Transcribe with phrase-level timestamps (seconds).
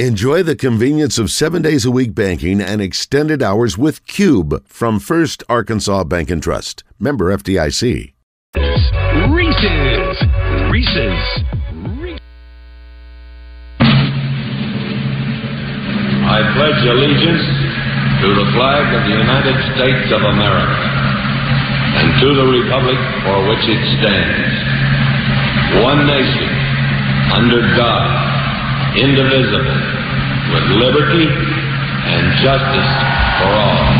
[0.00, 4.98] Enjoy the convenience of seven days a week banking and extended hours with Cube from
[4.98, 6.82] First Arkansas Bank and Trust.
[6.98, 8.12] Member FDIC.
[9.30, 10.18] Reese's.
[10.66, 11.22] Reese's.
[16.26, 17.46] I pledge allegiance
[18.18, 20.90] to the flag of the United States of America
[22.02, 24.58] and to the republic for which it stands,
[25.84, 26.50] one nation,
[27.30, 28.33] under God
[28.96, 29.78] indivisible,
[30.54, 32.90] with liberty and justice
[33.38, 33.93] for all.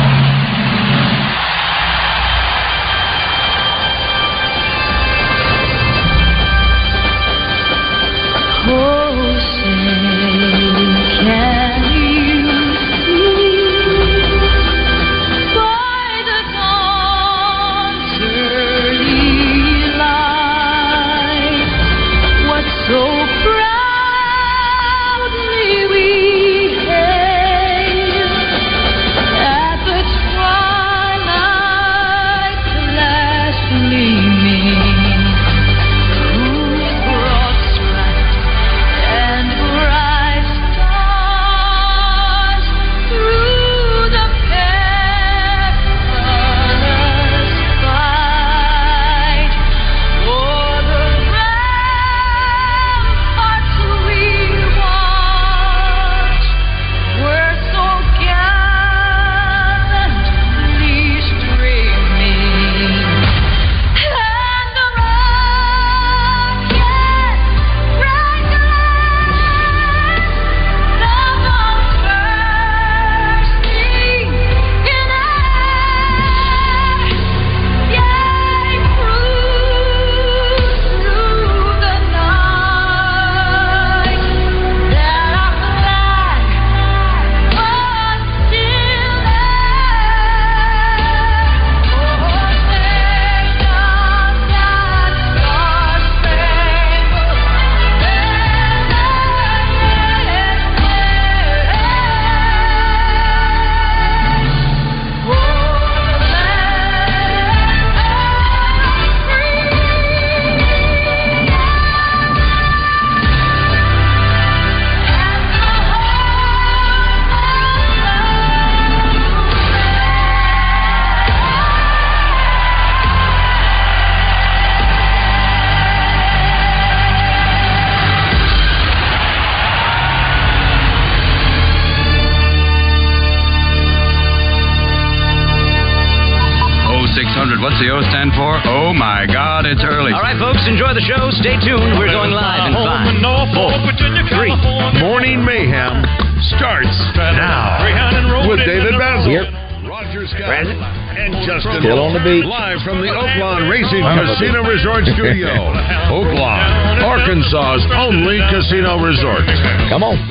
[155.25, 155.49] Studio,
[156.13, 159.41] Oaklawn, Arkansas's only casino resort.
[159.89, 160.21] Come on.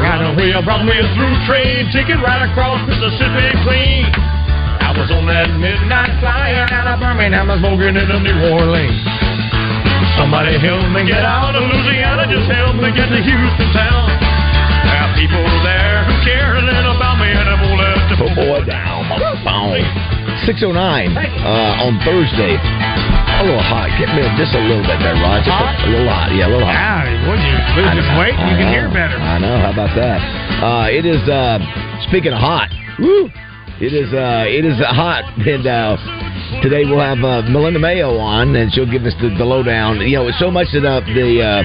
[0.00, 4.08] Got a wheel brought me a through train ticket right across Mississippi clean.
[4.80, 8.96] I was on that midnight flyer out of Birmingham, I was smoking into New Orleans.
[10.16, 14.08] Somebody help me get out of Louisiana, just help me get to Houston town.
[14.88, 18.16] There are people there who care a little about me and I won't let the
[18.24, 19.04] Put boy down.
[19.20, 19.44] Boom.
[20.48, 22.56] 609 uh, on Thursday.
[23.34, 23.90] A little hot.
[23.98, 25.74] Get me just a little bit there, a- Hot?
[25.84, 26.30] A, little hot.
[26.32, 26.78] Yeah, a little hot.
[26.78, 28.72] Ah, when you lose some weight, you can know.
[28.72, 29.18] hear better.
[29.18, 29.58] I know.
[29.58, 30.20] How about that?
[30.62, 31.20] Uh, it is.
[31.28, 31.58] Uh,
[32.08, 33.28] speaking of hot, woo!
[33.82, 34.12] It is.
[34.14, 35.98] Uh, it is hot, and uh,
[36.62, 39.98] today we'll have uh, Melinda Mayo on, and she'll give us the, the lowdown.
[40.00, 41.62] You know, it's so much that uh, the uh,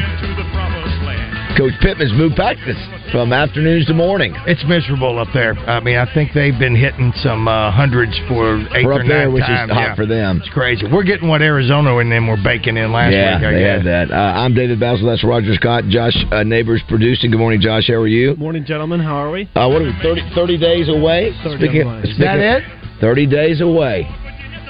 [1.57, 2.77] Coach Pittman's moved practice
[3.11, 4.33] from afternoons to morning.
[4.45, 5.53] It's miserable up there.
[5.67, 9.07] I mean, I think they've been hitting some uh, hundreds for 8 We're or up
[9.07, 9.69] there, nine which times.
[9.69, 9.95] is hot yeah.
[9.95, 10.39] for them.
[10.43, 10.85] It's crazy.
[10.91, 13.45] We're getting what Arizona and them were baking in last yeah, week.
[13.47, 13.77] I they guess.
[13.83, 14.11] had that.
[14.11, 15.05] Uh, I'm David Bazzel.
[15.09, 15.83] That's Roger Scott.
[15.89, 17.31] Josh uh, Neighbors producing.
[17.31, 17.87] Good morning, Josh.
[17.87, 18.35] How are you?
[18.35, 18.99] Morning, gentlemen.
[19.01, 19.43] How are we?
[19.55, 21.33] Uh, what are we, 30, 30 days away?
[21.43, 22.01] 30 away.
[22.03, 22.63] Is that it?
[23.01, 24.07] 30 days away.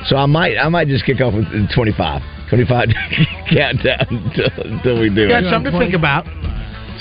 [0.07, 2.21] So I might I might just kick off with 25.
[2.49, 2.87] 25
[3.53, 5.51] countdown until, until we do Got it.
[5.51, 6.25] something to think about.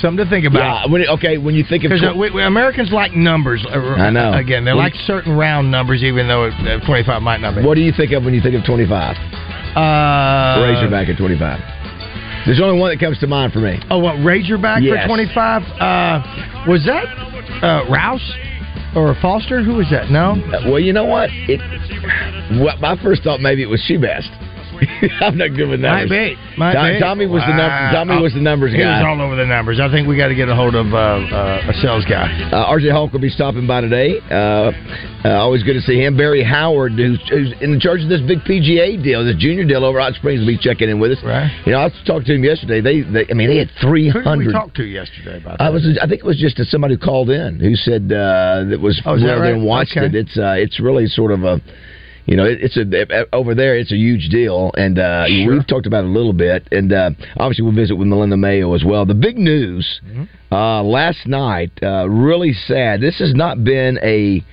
[0.00, 0.86] Something to think about.
[0.86, 3.64] Yeah, when, okay, when you think of tw- uh, we, we- Americans like numbers.
[3.68, 4.32] uh, I know.
[4.32, 7.62] Again, they When- like certain round numbers, even though it, uh, 25 might not be.
[7.62, 9.16] what do you think of when you think of 25?
[9.76, 11.60] Uh, Razorback at 25.
[12.46, 13.78] There's only one that comes to mind for me.
[13.90, 15.02] Oh, what Razorback Yes.
[15.02, 15.62] for 25?
[15.80, 17.04] Uh, was that
[17.62, 18.32] uh, Rouse
[18.94, 19.62] or Foster?
[19.62, 20.10] Who was that?
[20.10, 20.32] No.
[20.32, 21.28] Uh, well, you know what?
[21.32, 21.60] It.
[22.60, 24.30] What my first thought maybe it was She Best.
[25.20, 26.10] I'm not good with numbers.
[26.10, 26.56] Might be.
[26.58, 26.98] Might Tom- be.
[27.00, 27.92] Tommy was the num-.
[27.94, 28.78] Tommy was the numbers guy.
[28.78, 29.80] He was all over the numbers.
[29.80, 30.98] I think we got to get a hold of uh,
[31.30, 32.26] uh, a sales guy.
[32.52, 34.19] Uh, RJ Hawk will be stopping by today.
[34.30, 34.70] Uh,
[35.25, 36.16] uh, always good to see him.
[36.16, 39.98] Barry Howard, who's, who's in charge of this big PGA deal, this junior deal over
[40.00, 41.19] at Hot Springs, will be checking in with us.
[41.24, 41.50] Right.
[41.66, 42.81] You know, I talked to him yesterday.
[42.81, 44.12] They, they I mean, they had 300.
[44.12, 44.52] Who did we 300.
[44.52, 45.64] talk to yesterday about that?
[45.64, 45.82] I was.
[46.00, 49.19] I think it was just somebody who called in who said uh, that was Oh,
[49.19, 49.60] that and right?
[49.60, 50.06] watched Okay.
[50.06, 50.14] it.
[50.14, 51.60] It's uh, it's really sort of a,
[52.28, 53.76] you know, it, it's a over there.
[53.76, 55.54] It's a huge deal, and uh, Sure.
[55.54, 56.69] we've talked about it a little bit.
[56.70, 59.04] And uh, obviously, we'll visit with Melinda Mayo as well.
[59.06, 60.54] The big news Mm-hmm.
[60.54, 63.00] uh, last night, uh, really sad.
[63.00, 64.44] This has not been a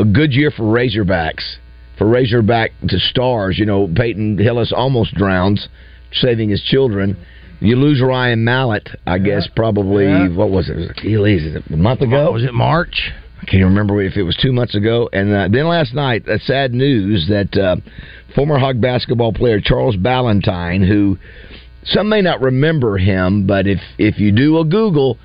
[0.00, 1.56] a good year for Razorbacks.
[1.98, 5.68] For Razorback to stars, you know, Peyton Hillis almost drowns,
[6.12, 7.16] saving his children.
[7.58, 10.28] You lose Ryan Mallett, I guess, probably Yeah.
[10.28, 10.90] what was it?
[10.90, 11.42] Achilles?
[11.42, 12.30] Is it a month ago?
[12.32, 13.10] Was it March?
[13.46, 15.08] I can't remember if it was two months ago.
[15.12, 17.76] And uh, then last night, uh, sad news that uh,
[18.34, 21.16] former Hog basketball player Charles Balentine, who
[21.84, 25.18] some may not remember him, but if if you do a Google,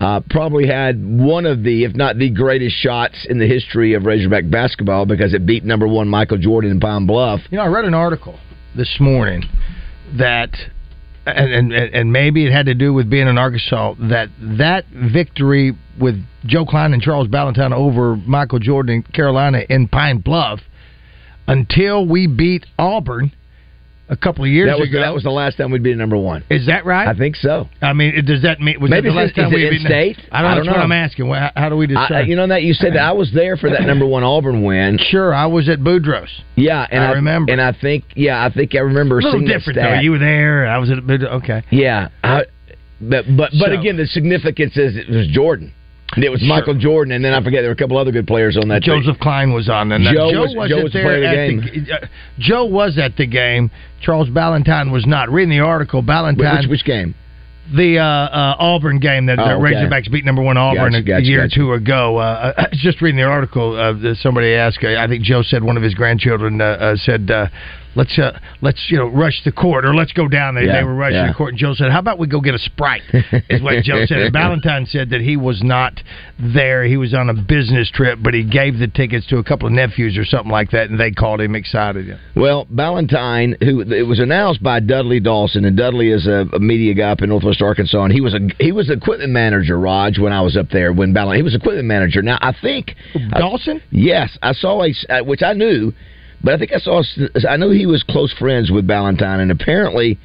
[0.00, 4.04] uh, probably had one of the, if not the greatest shots in the history of
[4.04, 7.40] Razorback basketball because it beat number one Michael Jordan in Pine Bluff.
[7.50, 8.38] You know, I read an article
[8.76, 9.42] this morning
[10.16, 10.50] that,
[11.26, 13.94] and, and and maybe it had to do with being in Arkansas.
[13.98, 19.88] That that victory with Joe Kleine and Charles Balentine over Michael Jordan in Carolina in
[19.88, 20.60] Pine Bluff,
[21.46, 23.32] until we beat Auburn
[24.08, 25.00] a couple of years That was ago.
[25.00, 26.44] that was the last time we'd be number one.
[26.50, 27.08] is that right?
[27.08, 27.68] I think so.
[27.80, 30.18] I mean, does that mean was Maybe that the last time we in state?
[30.30, 30.52] I don't know.
[30.52, 30.84] I That's don't what know.
[30.84, 31.30] I'm asking.
[31.32, 32.12] How, how do we decide?
[32.12, 34.62] I, you know that you said that I was there for that number one Auburn
[34.62, 34.98] win.
[35.10, 36.42] sure, I was at Boudreaux's.
[36.56, 37.50] Yeah, and I remember.
[37.52, 40.00] and I think yeah, I think I remember A little different though.
[40.00, 40.66] You were there.
[40.66, 41.42] I was at Boudreaux.
[41.42, 41.62] Okay.
[41.70, 42.42] Yeah, I,
[43.00, 45.72] but but but So- again, the significance is it was Jordan.
[46.16, 46.48] It was Sure.
[46.48, 48.82] Michael Jordan, and then I forget there were a couple other good players on that.
[48.82, 49.02] team.
[49.02, 51.92] Joseph Kleine was on, and Joe Joe was- Joe was the there the at the
[51.94, 52.06] uh,
[52.38, 53.70] Joe was at the game.
[54.00, 55.30] Charles Balentine was not.
[55.30, 57.14] Reading the article, Balentine, which, which game?
[57.74, 59.74] the uh, uh, Auburn game that Oh, the okay.
[59.74, 61.60] Razorbacks beat number one Auburn Gotcha, a, gotcha, year gotcha.
[61.60, 62.18] or two ago.
[62.18, 63.74] Uh, I was just reading the article.
[63.74, 64.84] Uh, somebody asked.
[64.84, 67.30] uh, I think Joe said one of his grandchildren uh, uh, said.
[67.96, 70.54] Let's uh, let's you know rush the court or let's go down.
[70.54, 70.64] there.
[70.64, 71.28] Yeah, they were rushing yeah.
[71.28, 73.02] the court, and Joe said, "How about we go get a sprite?"
[73.48, 74.18] Is what Joe said.
[74.18, 76.00] And Balentine said that he was not
[76.38, 76.84] there.
[76.84, 79.72] He was on a business trip, but he gave the tickets to a couple of
[79.72, 82.18] nephews or something like that, and they called him excited.
[82.34, 86.94] Well, Balentine, who it was announced by Dudley Dawson, and Dudley is a, a media
[86.94, 90.32] guy up in Northwest Arkansas, and he was a he was equipment manager, Raj, when
[90.32, 90.92] I was up there.
[90.92, 92.22] When Balentine, he was equipment manager.
[92.22, 92.94] Now I think
[93.30, 93.82] Dawson?
[93.90, 95.92] Yes, I saw a uh, which I knew,
[96.44, 97.02] but I think I saw
[97.48, 100.18] I knew he was close friends with Balentine, and apparently,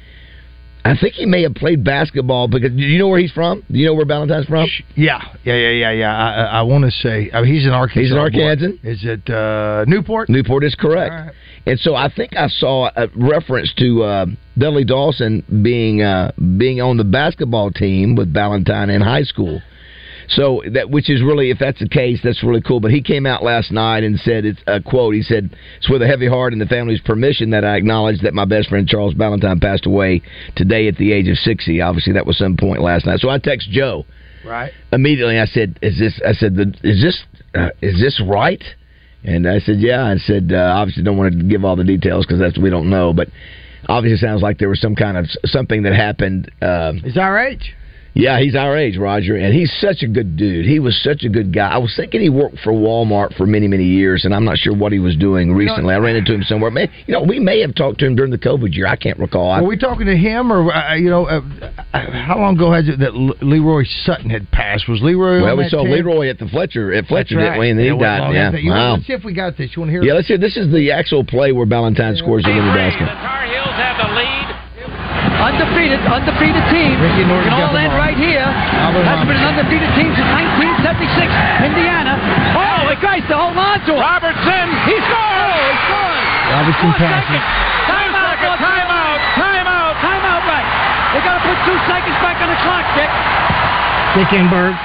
[0.84, 3.64] I think he may have played basketball because do you know where he's from?
[3.70, 4.68] Do you know where Balentine's from?
[4.96, 6.16] Yeah, yeah, yeah, yeah, yeah.
[6.16, 8.00] I, I, I want to say uh, he's an Arkansas.
[8.00, 8.88] He's an boy.
[8.88, 10.28] Is it uh, Newport?
[10.28, 11.12] Newport is correct.
[11.12, 11.34] Right.
[11.66, 14.26] And so I think I saw a reference to uh,
[14.58, 19.60] Dudley Dawson being uh, being on the basketball team with Balentine in high school.
[20.30, 22.78] So that which is really, if that's the case, that's really cool.
[22.78, 25.14] But he came out last night and said it's a quote.
[25.14, 28.32] He said, "It's with a heavy heart and the family's permission that I acknowledge that
[28.32, 30.22] my best friend Charles Balentine passed away
[30.54, 31.80] today at the age of 60.
[31.80, 33.18] Obviously, that was some point last night.
[33.20, 34.06] So I text Joe
[34.44, 34.72] Right.
[34.92, 35.38] immediately.
[35.40, 37.22] I said, "Is this?" I said, the, "Is this?
[37.54, 38.62] Uh, is this right?"
[39.24, 42.24] And I said, "Yeah." I said, uh, "Obviously, don't want to give all the details
[42.24, 43.28] because that's we don't know, but
[43.88, 47.74] obviously, sounds like there was some kind of something that happened." Um, Is our age?
[48.14, 50.66] Yeah, he's our age, Roger, and he's such a good dude.
[50.66, 51.68] He was such a good guy.
[51.70, 54.74] I was thinking he worked for Walmart for many, many years, and I'm not sure
[54.74, 55.94] what he was doing recently.
[55.94, 56.70] I ran into him somewhere.
[56.70, 58.86] May, you know, we may have talked to him during the COVID year.
[58.86, 59.50] I can't recall.
[59.50, 61.40] I, Were we talking to him, or uh, you know, uh,
[61.92, 64.88] uh, how long ago has it that L- Leroy Sutton had passed?
[64.88, 65.40] Was Leroy?
[65.40, 65.92] well, on we that saw team?
[65.92, 67.70] Leroy at the Fletcher at Fletcher, That's didn't we?
[67.70, 68.34] And then Yeah, he died.
[68.34, 68.62] Yeah, after that.
[68.62, 68.92] You know, wow.
[68.94, 69.70] Let's see if we got this.
[69.76, 70.02] You want to hear?
[70.02, 70.38] Yeah, let's hear.
[70.38, 73.06] This is the actual play where Balentine scores the winning basket.
[73.06, 73.89] Tar Heels have the lead.
[75.40, 77.00] Undefeated, undefeated team.
[77.00, 78.44] Ricky Norton It can all got the end right here.
[78.44, 81.32] Albert Hasn't been an undefeated team since 1976.
[81.64, 82.20] Indiana.
[82.52, 84.04] Oh, the guys to hold on to it.
[84.04, 84.66] Robertson.
[84.84, 85.16] He scores.
[85.16, 86.24] Oh, he scores.
[86.52, 87.24] Robinson passes.
[87.24, 87.44] second.
[87.88, 88.36] Timeout.
[88.60, 89.20] Timeout.
[89.40, 89.94] Timeout.
[90.04, 90.64] Timeout back.
[91.16, 93.10] They got to put two seconds back on the clock, Dick.
[94.20, 94.76] Dickenberg.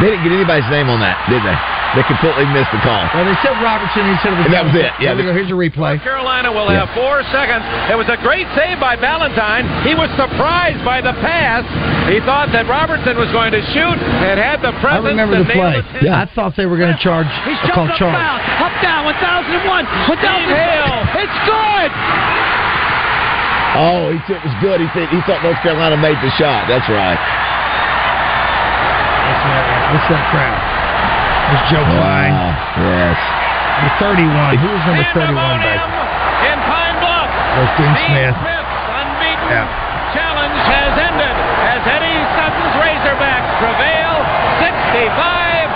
[0.00, 1.77] They didn't get anybody's name on that, did they?
[1.96, 3.00] They completely missed the call.
[3.16, 4.04] Well, they said Robertson.
[4.04, 4.46] He said it was.
[4.46, 4.92] And that was it.
[5.00, 5.32] Yeah, Here we go.
[5.32, 5.96] Here's a replay.
[5.96, 6.84] North Carolina will Yeah.
[6.84, 7.64] have four seconds.
[7.88, 9.64] It was a great save by Balentine.
[9.88, 11.64] He was surprised by the pass.
[12.12, 15.06] He thought that Robertson was going to shoot and had the presence.
[15.08, 15.80] I remember the play.
[15.80, 16.12] the tip.
[16.12, 17.24] I thought they were going to charge.
[17.48, 18.20] He's uh, A call jumped up charge.
[18.20, 18.36] down,
[18.68, 20.52] up down, 1001, 1002.
[20.52, 21.24] Hale.
[21.24, 21.90] It's good.
[23.80, 24.78] Oh, he said it was good.
[24.84, 26.68] He said he thought North Carolina made the shot.
[26.68, 27.16] That's right.
[29.24, 29.64] That's that.
[29.96, 30.60] What's that crowd?
[31.48, 32.34] There's Joe Kleine.
[32.36, 32.84] Wow.
[32.84, 33.18] Yes.
[33.78, 34.58] The 31.
[34.58, 35.80] Who was number 31 back?
[37.56, 38.34] There's Dean Smith.
[38.38, 39.66] Smith's unbeaten Yeah.
[40.14, 41.36] challenge has ended
[41.72, 44.14] as Eddie Sutton's Razorbacks prevail
[44.62, 45.68] 65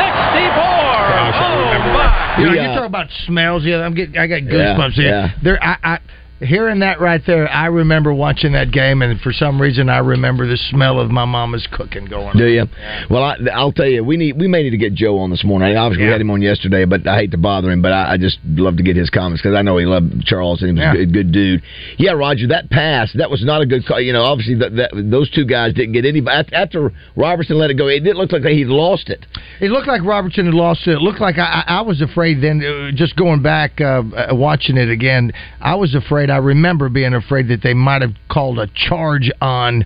[0.00, 0.56] 64.
[0.56, 2.36] Oh, my.
[2.38, 3.64] You know, We, you uh, talk about smells.
[3.64, 4.16] Yeah, I'm getting.
[4.16, 5.08] I got Yeah, goosebumps here.
[5.08, 5.28] yeah.
[5.42, 5.98] There, I, I
[6.40, 7.48] hearing that right there.
[7.50, 11.24] I remember watching that game, and for some reason, I remember the smell of my
[11.24, 12.36] mama's cooking going.
[12.36, 12.50] Do on.
[12.52, 12.64] you?
[13.10, 15.44] Well, I, I'll tell you, we need we may need to get Joe on this
[15.44, 15.76] morning.
[15.76, 16.12] I Obviously, we Yeah.
[16.14, 17.82] had him on yesterday, but I hate to bother him.
[17.82, 20.62] But I, I just love to get his comments because I know he loved Charles
[20.62, 20.92] and he was Yeah.
[20.92, 21.62] a good, good dude.
[21.98, 24.00] Yeah, Roger, that pass that was not a good call.
[24.00, 26.22] You know, obviously that, that those two guys didn't get any.
[26.52, 29.24] After Robertson let it go, it didn't look like he lost it.
[29.60, 30.92] It looked like Robertson had lost it.
[30.92, 34.02] It looked like I, I was afraid then, uh, just going back, uh,
[34.32, 38.58] watching it again, I was afraid, I remember being afraid that they might have called
[38.58, 39.84] a charge on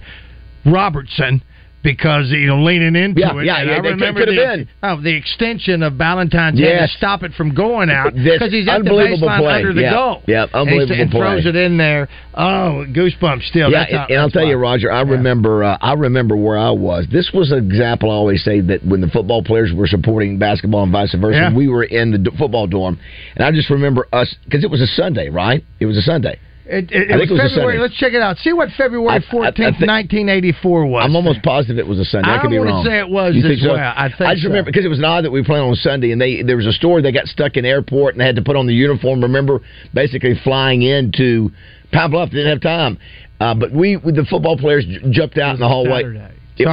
[0.64, 1.42] Robertson.
[1.82, 4.64] Because you know, leaning into Yeah, it, yeah, and yeah, I remember could have the,
[4.64, 4.68] been.
[4.82, 6.92] oh, the extension of Balentine's head Yes.
[6.92, 9.52] to stop it from going out because he's at the baseline play.
[9.54, 10.22] under the Yeah, goal.
[10.26, 11.48] yeah, And he- unbelievable and, throws play.
[11.50, 12.08] it in there.
[12.34, 13.70] Oh, goosebumps still.
[13.70, 14.56] yeah, and, and I'll tell you.
[14.58, 15.64] Roger, I remember.
[15.64, 17.06] Uh, I remember where I was.
[17.10, 18.10] This was an example.
[18.10, 21.54] I always say that when the football players were supporting basketball and vice versa, Yeah.
[21.54, 22.98] we were in the d- football dorm,
[23.36, 25.64] and I just remember us because it was a Sunday, right?
[25.80, 26.38] It was a Sunday.
[26.70, 27.78] It, it, I it think was was February.
[27.80, 28.38] Let's check it out.
[28.38, 31.02] See what February fourteenth, nineteen eighty four was.
[31.04, 32.30] I'm almost positive it was a Sunday.
[32.30, 32.84] I, I could be wrong.
[32.84, 33.72] say it was You as think so?
[33.72, 33.92] well.
[33.96, 34.48] I think I just so.
[34.50, 36.56] remember because it was an odd that we were playing on Sunday, and they there
[36.56, 38.74] was a story they got stuck in airport and they had to put on the
[38.74, 39.20] uniform.
[39.22, 39.60] Remember,
[39.92, 41.50] basically flying into
[41.92, 42.98] Pine Bluff, they didn't have time.
[43.40, 46.02] Uh, but we, the football players, j- jumped out in the hallway.
[46.56, 46.66] It-.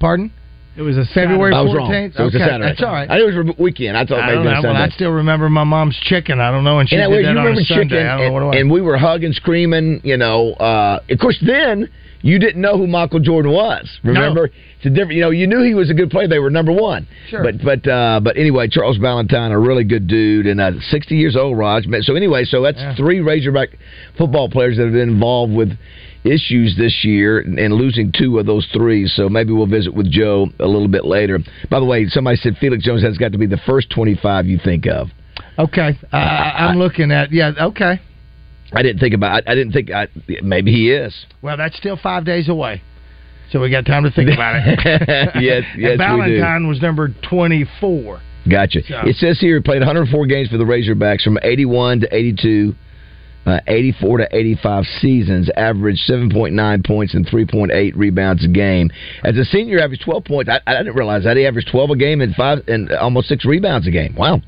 [0.00, 0.32] Pardon.
[0.76, 1.86] It was a February I was wrong.
[1.88, 2.14] fourteenth.
[2.16, 2.68] So it was okay, a Saturday.
[2.70, 3.10] that's all right.
[3.10, 3.96] I knew it was a weekend.
[3.96, 4.62] I thought I maybe don't it was know.
[4.68, 4.78] Sunday.
[4.80, 6.40] Well, I still remember my mom's chicken.
[6.40, 7.84] I don't know, and she And did way, that you on a Sunday.
[7.88, 10.00] chicken, I don't know what it and, and we were hugging, screaming.
[10.04, 11.88] You know, uh, of course, then
[12.22, 13.88] you didn't know who Michael Jordan was.
[14.04, 15.12] Remember, it's a different.
[15.12, 16.28] You know, you knew he was a good player.
[16.28, 17.06] They were number one.
[17.28, 17.42] Sure.
[17.42, 21.36] But but uh, but anyway, Charles Balentine, a really good dude, and uh, 60 years
[21.36, 21.84] old, Raj.
[22.02, 22.94] So anyway, so that's Yeah.
[22.96, 23.70] three Razorback
[24.18, 25.72] football players that have been involved with
[26.26, 29.06] issues this year and losing two of those three.
[29.06, 31.38] So maybe we'll visit with Joe a little bit later.
[31.70, 34.58] By the way, somebody said Felix Jones has got to be the first 25 you
[34.62, 35.08] think of.
[35.58, 37.52] okay, uh, I'm looking at yeah.
[37.58, 38.00] Okay,
[38.72, 39.44] I didn't think about.
[39.46, 39.90] I, I didn't think.
[39.90, 40.08] I,
[40.42, 41.14] maybe he is.
[41.42, 42.82] well, that's still five days away,
[43.50, 44.78] so we got time to think about it.
[45.40, 46.40] Yes, yes, And we do.
[46.40, 48.20] Balentine was number twenty four.
[48.48, 48.80] Gotcha.
[48.88, 52.76] So- It says here he played 104 games for the Razorbacks from 81 to 82,
[53.46, 58.90] uh, 84 to 85 seasons, averaged 7.9 points and 3.8 rebounds a game.
[59.24, 60.50] As a senior, averaged 12 points.
[60.50, 63.44] I, I didn't realize that he averaged 12 a game and five and almost six
[63.44, 64.14] rebounds a game.
[64.16, 64.40] Wow.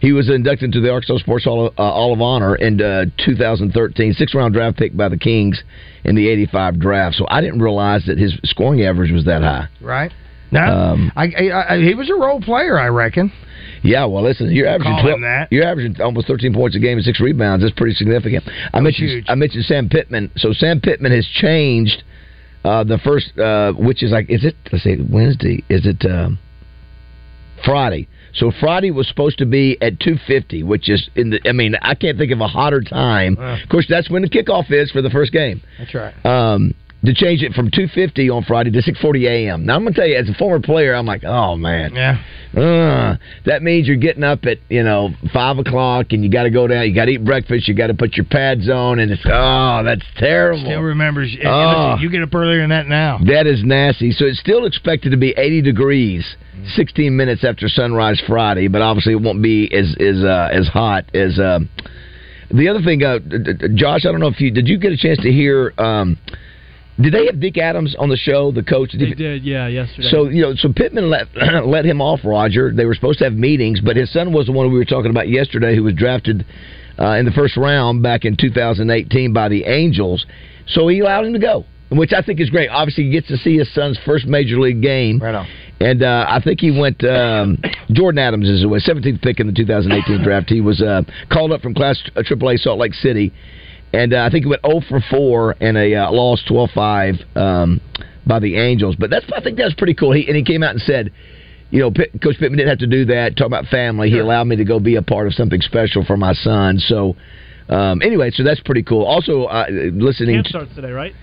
[0.00, 3.06] He was inducted into the Arkansas Sports Hall of, uh, Hall of Honor in uh,
[3.24, 5.62] 2013, six round draft pick by the Kings
[6.04, 7.16] in the 85 draft.
[7.16, 9.68] So I didn't realize that his scoring average was that high.
[9.80, 10.12] Right.
[10.50, 13.32] No, Um, I, I, I, he was a role player, I reckon.
[13.84, 15.20] Yeah, well, listen, you're averaging Call twelve.
[15.20, 15.48] that.
[15.52, 17.62] You're averaging almost 13 points a game and six rebounds.
[17.62, 18.42] That's pretty significant.
[18.72, 19.24] I mentioned huge.
[19.28, 20.30] I mentioned Sam Pittman.
[20.36, 22.02] So Sam Pittman has changed
[22.64, 24.56] uh, the first, uh, which is like, is it?
[24.72, 25.62] Let's see, Wednesday.
[25.68, 26.38] Is it um,
[27.64, 28.08] Friday?
[28.32, 31.40] So Friday was supposed to be at 2:50, which is in the.
[31.48, 33.36] I mean, I can't think of a hotter time.
[33.38, 33.62] Uh.
[33.62, 36.14] of course, that's when the kickoff is for the first game That's right.
[36.26, 36.74] um,
[37.04, 39.66] to change it from 2:50 on Friday to 6:40 a.m.
[39.66, 42.18] Now I'm gonna tell you, as a former player, I'm like, oh man, Yeah.
[42.56, 46.50] uh, that means you're getting up at you know five o'clock and you got to
[46.50, 49.10] go down, you got to eat breakfast, you got to put your pads on, and
[49.10, 50.64] it's oh that's terrible.
[50.64, 51.36] Still remembers.
[51.44, 51.90] Oh.
[51.92, 53.18] listen, you get up earlier than that now.
[53.26, 54.12] That is nasty.
[54.12, 56.36] So it's still expected to be 80 degrees,
[56.74, 61.04] 16 minutes after sunrise Friday, but obviously it won't be as as uh, as hot
[61.14, 61.38] as.
[61.38, 61.60] Uh,
[62.50, 63.18] the other thing, uh,
[63.74, 64.68] Josh, I don't know if you did.
[64.68, 65.72] You get a chance to hear?
[65.76, 66.18] Um,
[67.00, 68.90] did they have Deke Adams on the show, the coach?
[68.92, 70.08] Did They you- did, yeah, yesterday.
[70.10, 71.26] so you know, so Pittman let
[71.66, 72.20] let him off.
[72.24, 74.84] Roger, they were supposed to have meetings, but his son was the one we were
[74.84, 76.44] talking about yesterday, who was drafted
[76.98, 80.24] uh, in the first round back in 2018 by the Angels.
[80.68, 82.68] So he allowed him to go, which I think is great.
[82.68, 85.18] Obviously, he gets to see his son's first major league game.
[85.20, 85.46] Right on.
[85.80, 87.02] And uh, I think he went.
[87.04, 87.58] Um,
[87.90, 90.48] Jordan Adams is the 17th pick in the 2018 draft.
[90.48, 93.32] He was uh, called up from Class uh, AAA Salt Lake City,
[93.94, 97.80] and uh, I think he went 0 for 4 and a uh, loss 12-5 um,
[98.26, 98.96] by the Angels.
[98.98, 100.12] But that's I think that's pretty cool.
[100.12, 101.12] He and he came out and said.
[101.70, 103.36] You know, Pitt, Coach Pittman didn't have to do that.
[103.36, 104.08] Talk about family.
[104.08, 106.78] He allowed me to go be a part of something special for my son.
[106.78, 107.16] So,
[107.68, 109.04] um, anyway, so that's pretty cool.
[109.04, 110.36] Also, uh, listening.
[110.36, 111.14] Camp starts today, right?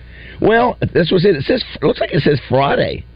[0.42, 1.36] well, that's what it says.
[1.36, 3.06] It says looks like it says Friday.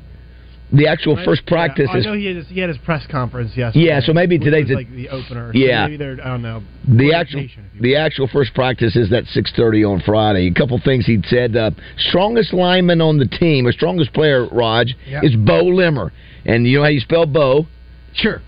[0.73, 1.99] The actual first practice yeah.
[1.99, 3.87] is I know he had, his, he had his press conference yesterday.
[3.87, 5.53] Yeah, so maybe today's like the opener.
[5.55, 5.85] Yeah.
[5.85, 6.63] so maybe they're I don't know.
[6.89, 10.49] the actual orientation, if you the actual first practice is that six thirty on Friday.
[10.49, 11.57] A couple things he said.
[11.57, 15.21] Uh, strongest lineman on the team, or strongest player, Raj, Yeah.
[15.23, 16.13] is Beaux Limmer,
[16.45, 17.67] and you know how you spell Bo?
[18.15, 18.43] Sure.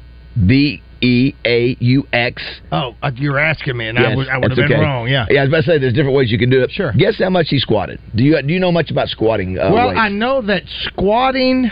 [0.46, 2.42] B E A U X.
[2.72, 4.80] Oh, uh, you're asking me, and I Yes, would, I would have been okay.
[4.80, 5.08] wrong.
[5.08, 5.26] Yeah.
[5.30, 6.72] Yeah, I was about to say there's different ways you can do it.
[6.72, 6.92] Sure.
[6.98, 8.00] Guess how much he squatted?
[8.16, 9.56] Do you do you know much about squatting?
[9.56, 10.00] Uh, well, weights?
[10.00, 11.70] I know that squatting,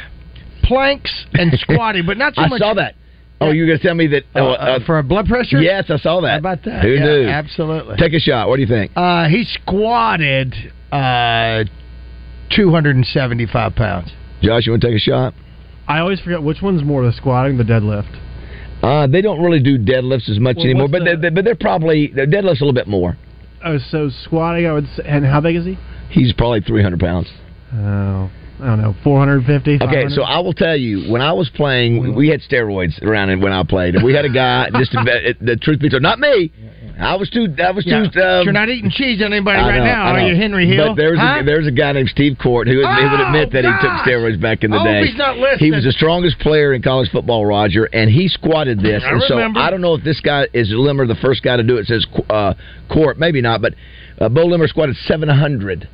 [0.66, 2.60] planks, and squatting, but not so I much.
[2.62, 2.94] I saw that.
[3.40, 5.60] Oh, you're going to tell me that Uh, oh, uh, for blood pressure.
[5.60, 6.30] Yes, I saw that.
[6.30, 6.82] How about that?
[6.82, 7.28] Who Yeah, knew?
[7.28, 7.96] Absolutely.
[7.98, 8.48] Take a shot.
[8.48, 8.92] What do you think?
[8.96, 10.54] Uh, he squatted
[10.90, 11.64] uh,
[12.54, 14.10] 275 pounds.
[14.42, 15.34] Josh, you want to take a shot?
[15.88, 18.20] I always forget which one's more the squatting, the deadlift.
[18.82, 21.54] Uh, they don't really do deadlifts as much Well, anymore, but the- they, but they're
[21.54, 23.16] probably their deadlifts a little bit more.
[23.64, 25.78] Oh, so squatting, I would say, and how big is he?
[26.10, 27.28] He's probably 300 pounds.
[27.74, 29.78] Oh, I don't know, 450.
[29.82, 33.42] Okay, so I will tell you, when I was playing, we had steroids around and
[33.42, 34.68] when I played, we had a guy.
[34.78, 36.50] just to, the truth be told, not me.
[36.98, 37.54] I was too.
[37.62, 38.08] I was Yeah.
[38.08, 38.20] too.
[38.20, 40.66] Um, You're not eating cheese on anybody I right know, now, I are you, Henry
[40.66, 40.88] Hill?
[40.88, 41.40] But there's Huh?
[41.40, 43.92] a, there's a guy named Steve Korte who, he would Oh, admit that he took
[44.06, 45.06] steroids back in the I hope day.
[45.06, 45.58] he's not listening.
[45.58, 49.02] He was the strongest player in college football, Roger, and he squatted this.
[49.04, 49.38] I and so.
[49.56, 51.86] I don't know if this guy is Limmer, the first guy to do it.
[51.86, 52.54] Says uh,
[52.90, 53.74] Korte, maybe not, but
[54.18, 55.86] uh, Beaux Limmer squatted 700.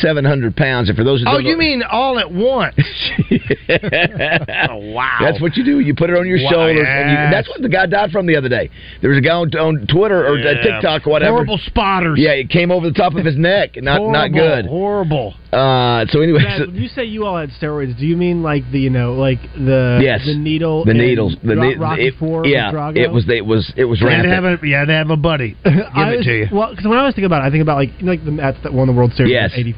[0.00, 2.74] 700 pounds, and for those who Oh, don't you know- mean all at once?
[3.68, 5.16] oh, wow.
[5.20, 5.80] That's what you do.
[5.80, 6.86] You put it on your Wow, shoulders.
[6.88, 7.32] And you, yes.
[7.32, 8.70] that's what the guy died from the other day.
[9.00, 10.62] There was a guy on, on Twitter or uh, Yeah.
[10.62, 11.36] TikTok or whatever.
[11.36, 12.18] Horrible spotters.
[12.20, 13.76] Yeah, it came over the top of his neck.
[13.76, 14.66] Not not good.
[14.66, 15.34] Horrible.
[15.52, 18.70] Uh, so anyway, so- when you say you all had steroids, do you mean like
[18.70, 22.14] the you know like the yes, the needle the needles, the Ro- ne- Rocky it-
[22.18, 22.96] Four Yeah, Drago?
[22.98, 24.50] it was it was it was You had, to rampant.
[24.52, 25.56] have a, you had to have a buddy.
[25.64, 26.46] Give I it was- to you.
[26.52, 28.24] Well, because when I was thinking about it, I think about like you know, like
[28.24, 29.52] the Mets that won the World Series Yes.
[29.54, 29.77] in '84,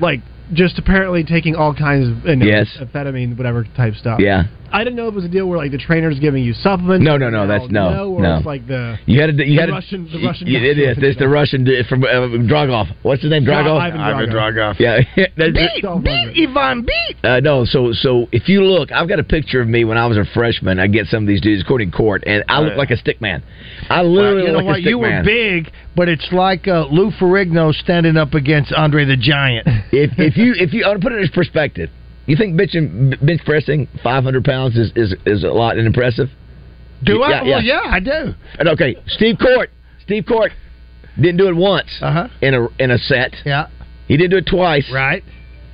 [0.00, 0.20] like
[0.52, 2.78] just apparently taking all kinds of you know, Yes.
[2.80, 4.20] amphetamine, whatever type stuff.
[4.20, 4.44] Yeah.
[4.72, 7.04] I didn't know if it was a deal where like the trainer's giving you supplements.
[7.04, 8.36] No, no, no, that's- no, no, or no.
[8.38, 9.44] it's like the You had to.
[9.46, 10.46] You the had to, Russian, the Russian.
[10.46, 10.98] y- It is.
[11.00, 12.08] It's the Russian d- from uh,
[12.50, 12.86] Dragov.
[13.02, 13.44] What's his name?
[13.44, 13.80] Dragov.
[13.80, 14.74] Ivan Ivan Drago.
[14.78, 15.00] Yeah.
[15.36, 17.16] That's- Beat, beat, Ivan, beat.
[17.24, 20.06] Uh, no, so so if you look, I've got a picture of me when I
[20.06, 20.78] was a freshman.
[20.80, 22.96] I get some of these dudes, according to Korte, and I look Uh, like a
[22.96, 23.42] stick man.
[23.88, 24.78] I literally Well, you know look like what?
[24.78, 29.04] a stick You were big, but it's like uh, Lou Ferrigno standing up against Andre
[29.04, 29.66] the Giant.
[29.92, 31.90] If if you if you I want to put it in perspective,
[32.26, 36.28] you think benching, bench pressing 500 pounds is, is is a lot and impressive?
[37.04, 37.30] Do I?
[37.30, 38.34] Yeah, Well, yeah, I do.
[38.58, 39.68] And okay, Steve Korte,
[40.02, 40.52] Steve Korte
[41.16, 42.28] didn't do it once Uh-huh.
[42.40, 43.34] in a in a set.
[43.44, 43.68] Yeah.
[44.08, 44.88] He didn't do it twice.
[44.92, 45.22] Right.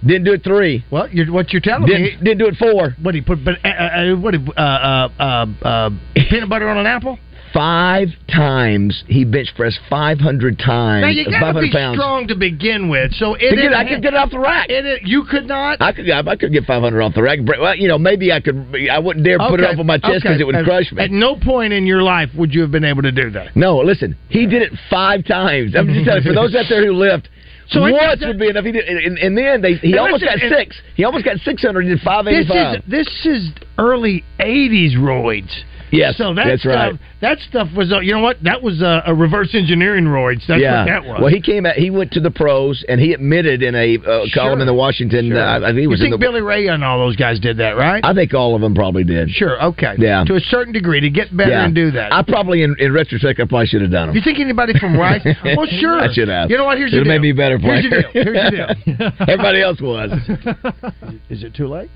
[0.04, 0.84] Didn't do it three.
[0.90, 2.16] Well, you're, what you're telling Didn't, me?
[2.22, 2.96] didn't do it four.
[3.00, 3.44] What he put?
[3.44, 4.34] But uh, uh, what?
[4.34, 5.90] He, uh, uh, uh, uh,
[6.28, 7.18] peanut butter on an apple?
[7.52, 11.02] Five times he bench pressed 500 times.
[11.02, 11.96] Now you got to be pounds.
[11.98, 13.12] strong to begin with.
[13.14, 14.68] So it get- I could get it off the rack.
[14.70, 15.80] It, you could not.
[15.80, 17.40] I could I could get 500 off the rack.
[17.44, 18.74] Well, you know, maybe I could.
[18.90, 20.40] I wouldn't dare put it Okay, up on my chest because okay.
[20.40, 21.02] it would At- crush me.
[21.04, 23.54] At no point in your life would you have been able to do that.
[23.54, 25.74] No, listen, he did it five times.
[25.76, 27.28] I'm just telling you, for those out there who lift,
[27.68, 28.64] So once would be enough.
[28.64, 30.76] He did, and, and then they, he almost got six.
[30.94, 31.82] He almost got 600.
[31.82, 32.76] He did This 585.
[32.76, 35.50] is this is early '80s roids.
[35.92, 37.00] Yes, so that that's stuff, right.
[37.20, 38.42] That stuff was, uh, you know what?
[38.42, 40.46] That was uh, a reverse engineering roids.
[40.48, 40.81] That's yeah.
[40.81, 41.20] what that was.
[41.20, 41.76] Well, he came out.
[41.76, 45.28] He went to the pros, and he admitted in a uh, column in the Washington.
[45.28, 45.38] Sure.
[45.38, 46.18] Uh, I think he you think in the.
[46.18, 48.02] Billy Ray and all those guys did that, right?
[48.05, 49.31] I think all of them probably did.
[49.31, 49.62] sure.
[49.62, 49.94] Okay.
[49.98, 50.24] Yeah.
[50.24, 51.64] To a certain degree, to get better yeah.
[51.64, 52.12] and do that.
[52.12, 54.16] I probably, in, in retrospect, I probably should have done them.
[54.16, 55.22] you think anybody from Rice?
[55.44, 56.00] well, sure.
[56.00, 56.50] I should have.
[56.50, 56.78] You know what?
[56.78, 57.12] Here's It your deal.
[57.12, 57.83] made me a better player.
[57.83, 58.22] Here's your deal.
[58.24, 58.52] Here's
[58.87, 59.12] your deal.
[59.20, 60.11] Everybody else was.
[61.28, 61.90] Is it too late?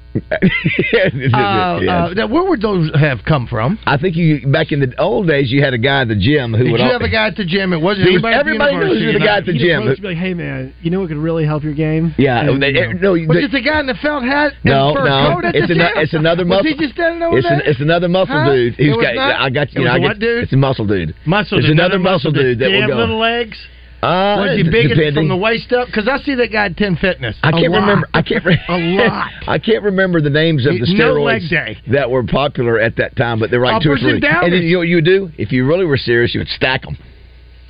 [0.92, 1.12] Yes.
[1.32, 3.78] Uh, uh, now, where would those have come from?
[3.86, 6.52] I think you back in the old days, you had a guy at the gym
[6.54, 6.80] who Did would.
[6.80, 7.72] you have a guy at the gym?
[7.72, 8.34] It wasn't There was- anybody.
[8.34, 9.82] at the everybody knows university, who the guy at the He'd gym.
[9.82, 12.14] approach me like, hey man, you know what could really help your game?
[12.18, 14.72] Yeah, And, they- you know, no, Was it the guy in the felt hat and
[14.74, 16.02] No, fur no, coat at it's the ano- gym?
[16.02, 17.56] it's another Was muscle- he just standing over It's, there?
[17.58, 18.52] an, it's another muscle Huh?
[18.52, 18.74] dude.
[18.78, 19.14] It He's was got.
[19.14, 19.40] not?
[19.40, 19.80] I got you.
[19.80, 20.42] It know, was I a get- what dude?
[20.44, 21.14] It's a muscle dude.
[21.24, 21.58] Muscle.
[21.58, 22.96] It's dude, another muscle dude that will have go.
[22.96, 23.58] little legs?
[24.02, 25.14] Uh, Was he big depending.
[25.14, 25.86] from the waist up?
[25.86, 27.36] Because I see that guy at Ten Fitness.
[27.42, 27.80] I can't lot.
[27.80, 28.08] remember.
[28.14, 28.44] I can't.
[28.44, 29.30] Re- a lot.
[29.48, 31.78] I can't remember the names of the No steroids day.
[31.90, 34.12] that were popular at that time, but they were like two or Uppers three.
[34.14, 34.44] and downers.
[34.44, 35.30] And then you know what you would do?
[35.38, 36.96] If you really were serious, you would stack them.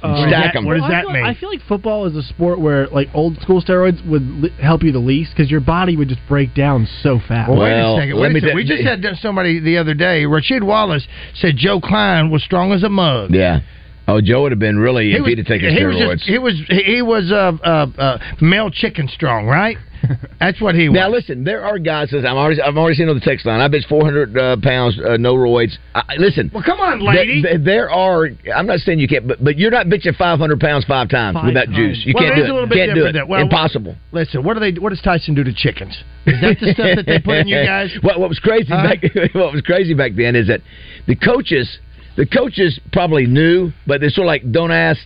[0.03, 0.65] uh, them.
[0.67, 1.25] What does Well, I that feel- mean?
[1.25, 4.83] I feel like football is a sport where like old school steroids would li- help
[4.83, 7.51] you the least because your body would just break down so fast.
[7.51, 8.21] Well, wait a second.
[8.21, 8.49] Wait a second.
[8.49, 10.25] tell- we just had somebody the other day.
[10.25, 13.33] Rasheed Wallace said Joe Kleine was strong as a mug.
[13.33, 13.61] Yeah.
[14.09, 16.07] Oh, Joe would have been really He if was, he'd have taken he steroids.
[16.09, 19.77] was just he was he was uh, uh, uh, male chicken strong, right?
[20.39, 20.95] That's what he was.
[20.95, 22.13] Now listen, there are guys.
[22.13, 23.61] Listen, I'm already I'm already seeing on the text line.
[23.61, 25.73] I bet 400 uh, pounds, uh, no roids.
[25.95, 27.43] I, listen, well, come on, lady.
[27.43, 28.29] th- th- there are.
[28.55, 31.47] I'm not saying you can't, but but you're not benching 500 pounds five times Five
[31.47, 31.77] without times.
[31.77, 32.03] juice.
[32.07, 32.51] You Well, can't do it.
[32.51, 33.27] a little bit can't do it.
[33.29, 33.97] well, Impossible.
[34.13, 34.79] Listen, what do they?
[34.79, 35.97] What does Tyson do to chickens?
[36.27, 37.91] Is that the stuff that they put in you guys?
[38.03, 38.83] what, what was crazy Huh?
[38.85, 39.03] back
[39.35, 40.61] what was crazy back then is that
[41.09, 41.79] the coaches
[42.17, 45.01] the coaches probably knew, but they're sort of like don't ask,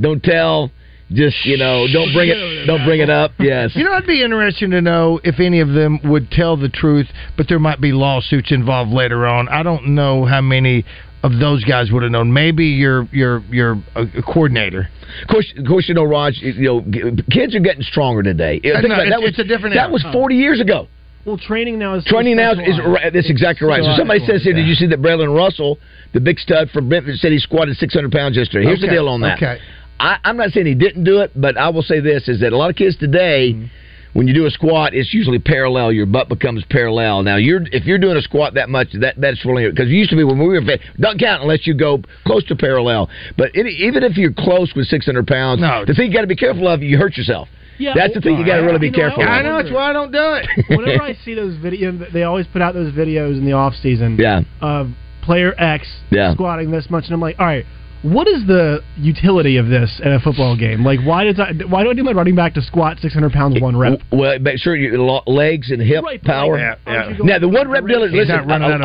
[0.00, 0.70] don't tell,
[1.12, 3.32] just you know don't bring it don't bring it up.
[3.38, 3.72] Yes.
[3.74, 7.06] You know, it'd be interesting to know if any of them would tell the truth,
[7.36, 9.48] but there might be lawsuits involved later on.
[9.48, 10.84] I don't know how many
[11.22, 12.32] of those guys would have known.
[12.32, 14.88] Maybe your your your uh, coordinator.
[15.22, 16.34] Of course, of course, you know, Raj.
[16.40, 18.60] You know, kids are getting stronger today.
[18.60, 19.92] Think no, it's- that was it's a different That era.
[19.92, 20.88] was forty years ago.
[21.24, 22.86] Well, training now is Training now is specialized.
[22.92, 23.12] right.
[23.12, 23.82] That's exactly right.
[23.82, 25.78] So somebody says here, did you see that Braylen Russell,
[26.12, 28.66] the big stud from Brentford, said he squatted 600 pounds yesterday?
[28.66, 29.38] Here's the deal on that.
[29.38, 29.58] okay.
[29.98, 32.52] I, I'm not saying he didn't do it, but I will say this: is that
[32.52, 33.52] a lot of kids today.
[33.54, 33.66] Mm-hmm.
[34.14, 35.90] When you do a squat, it's usually parallel.
[35.90, 37.24] Your butt becomes parallel.
[37.24, 40.10] Now, you're if you're doing a squat that much, that that's really because it used
[40.10, 43.10] to be when we were fit, don't count unless you go close to parallel.
[43.36, 45.84] But it, even if you're close with 600 pounds, No.
[45.84, 47.48] the thing you got to be careful of, you hurt yourself.
[47.78, 49.22] Yeah, that's the thing you got to really be you know, careful.
[49.22, 49.38] I.
[49.38, 50.46] I know that's why I don't do it.
[50.78, 54.16] Whenever I see those videos, they always put out those videos in the off season.
[54.18, 54.42] Yeah.
[54.60, 54.88] Of
[55.22, 56.32] player X Yeah.
[56.34, 57.64] squatting this much, and I'm like, all right,
[58.02, 60.84] what is the utility of this in a football game?
[60.84, 63.58] Like, why does I why do I do my running back to squat 600 pounds
[63.62, 63.98] one rep?
[64.12, 66.58] Well, make sure your legs and hip Right, power.
[66.58, 68.02] Yeah, how would you go Now the one rep deal.
[68.06, 68.78] He's Listen, a, a-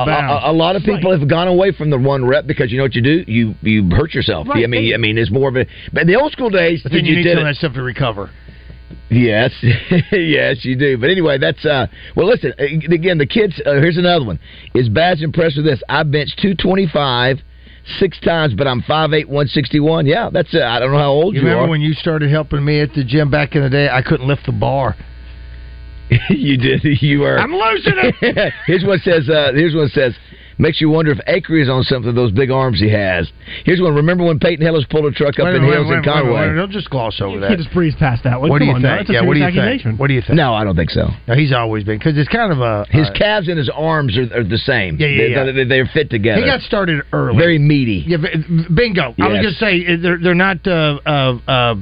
[0.47, 2.86] a- a lot of people have gone away from the one rep because you know
[2.86, 3.25] what you do.
[3.28, 4.47] You you hurt yourself.
[4.47, 4.63] Right.
[4.63, 5.65] I mean, I mean, it's more of a.
[5.91, 7.56] But in the old school days, But then you, you need did some of that
[7.58, 8.30] stuff to recover.
[9.10, 9.52] Yes,
[10.12, 10.97] yes, you do.
[10.97, 11.88] But anyway, that's uh.
[12.15, 13.17] Well, listen uh, again.
[13.17, 13.60] The kids.
[13.65, 14.39] Uh, here's another one.
[14.73, 15.82] Is Baz impressed with this?
[15.89, 17.38] I benched two twenty five.
[17.97, 20.06] Six times, but I'm five eight one sixty one.
[20.06, 21.69] Yeah, that's uh, I don't know how old You you, remember are.
[21.69, 23.89] when you started helping me at the gym back in the day?
[23.89, 24.95] I couldn't lift the bar.
[26.30, 26.82] you did.
[27.02, 27.39] You were.
[27.39, 28.54] I'm losing it.
[28.67, 29.28] here's what says.
[29.30, 30.13] Uh, here's what says.
[30.62, 32.13] Makes you wonder if Acre is on something.
[32.13, 33.32] Those big arms he has.
[33.63, 33.95] Here's one.
[33.95, 36.02] Remember when Peyton Hillis pulled a truck up Wait in minute, Hills wait a in
[36.02, 36.32] wait Conway?
[36.34, 36.56] wait a minute.
[36.60, 37.48] Don't just gloss over You that.
[37.48, 38.50] can't just breeze past that one.
[38.50, 39.08] What do you on, think?
[39.08, 39.91] that's Yeah, what do you accusation.
[39.91, 40.00] think?
[40.02, 40.34] What do you think?
[40.36, 41.08] No, I don't think so.
[41.30, 44.17] No, he's always been because it's kind of a His uh, calves and his arms
[44.17, 44.98] are, are the same.
[45.00, 45.52] Yeah, yeah, They- yeah.
[45.54, 46.41] they- They're fit together.
[46.41, 47.38] He got started early.
[47.38, 48.04] Very meaty.
[48.06, 49.15] Yeah, b- bingo.
[49.17, 49.43] I was Yes.
[49.43, 51.76] going to say uh, they're they're not uh, uh,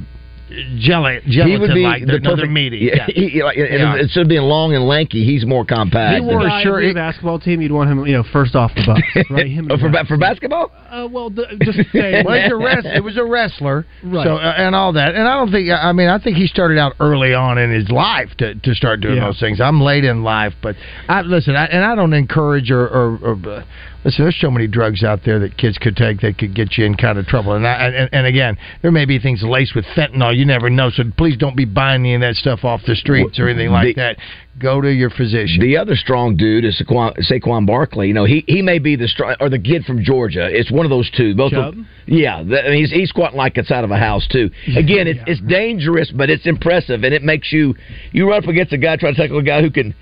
[0.50, 1.04] uh, gel-
[1.46, 2.78] he would be like the perfect they're meaty.
[2.78, 3.06] Yeah, Yeah.
[3.14, 3.96] he- he- like, and Yeah.
[3.96, 6.14] instead of being long and lanky, he's more compact.
[6.18, 8.22] If he wore a Guy shirt- in the basketball team, you'd want him, you know,
[8.22, 9.46] first off the bus, right?
[9.48, 10.70] Him Oh, for, ba- for basketball?
[10.90, 14.24] Uh, well, the, just say Well, he's a wrest- it was a wrestler, Right.
[14.24, 15.68] So uh, and all that, and I don't think.
[15.70, 19.00] I mean, I think he started out early on in his life to, to start
[19.00, 19.26] doing Yeah.
[19.26, 19.60] those things.
[19.60, 20.76] I'm late in life, but
[21.08, 23.62] I listen, I, and I don't encourage or, or, or uh,
[24.04, 24.24] listen.
[24.24, 26.96] There's so many drugs out there that kids could take that could get you in
[26.96, 27.54] kind of trouble.
[27.54, 30.36] And I, and, and again, there may be things laced with fentanyl.
[30.36, 30.90] You never know.
[30.90, 33.94] So please don't be buying any of that stuff off the streets or anything like
[33.96, 34.16] The- that.
[34.58, 35.60] Go to your physician.
[35.60, 38.08] The other strong dude is Saquon, Saquon Barkley.
[38.08, 40.48] You know, he he may be the strong or the kid from Georgia.
[40.50, 41.36] It's one of those two.
[41.36, 44.26] Both of Yeah, that, I mean, he's he's squatting like it's out of a house
[44.26, 44.50] too.
[44.76, 47.76] Again, it's it's dangerous, but it's impressive, and it makes you
[48.10, 49.94] you run up against a guy trying to tackle a guy who can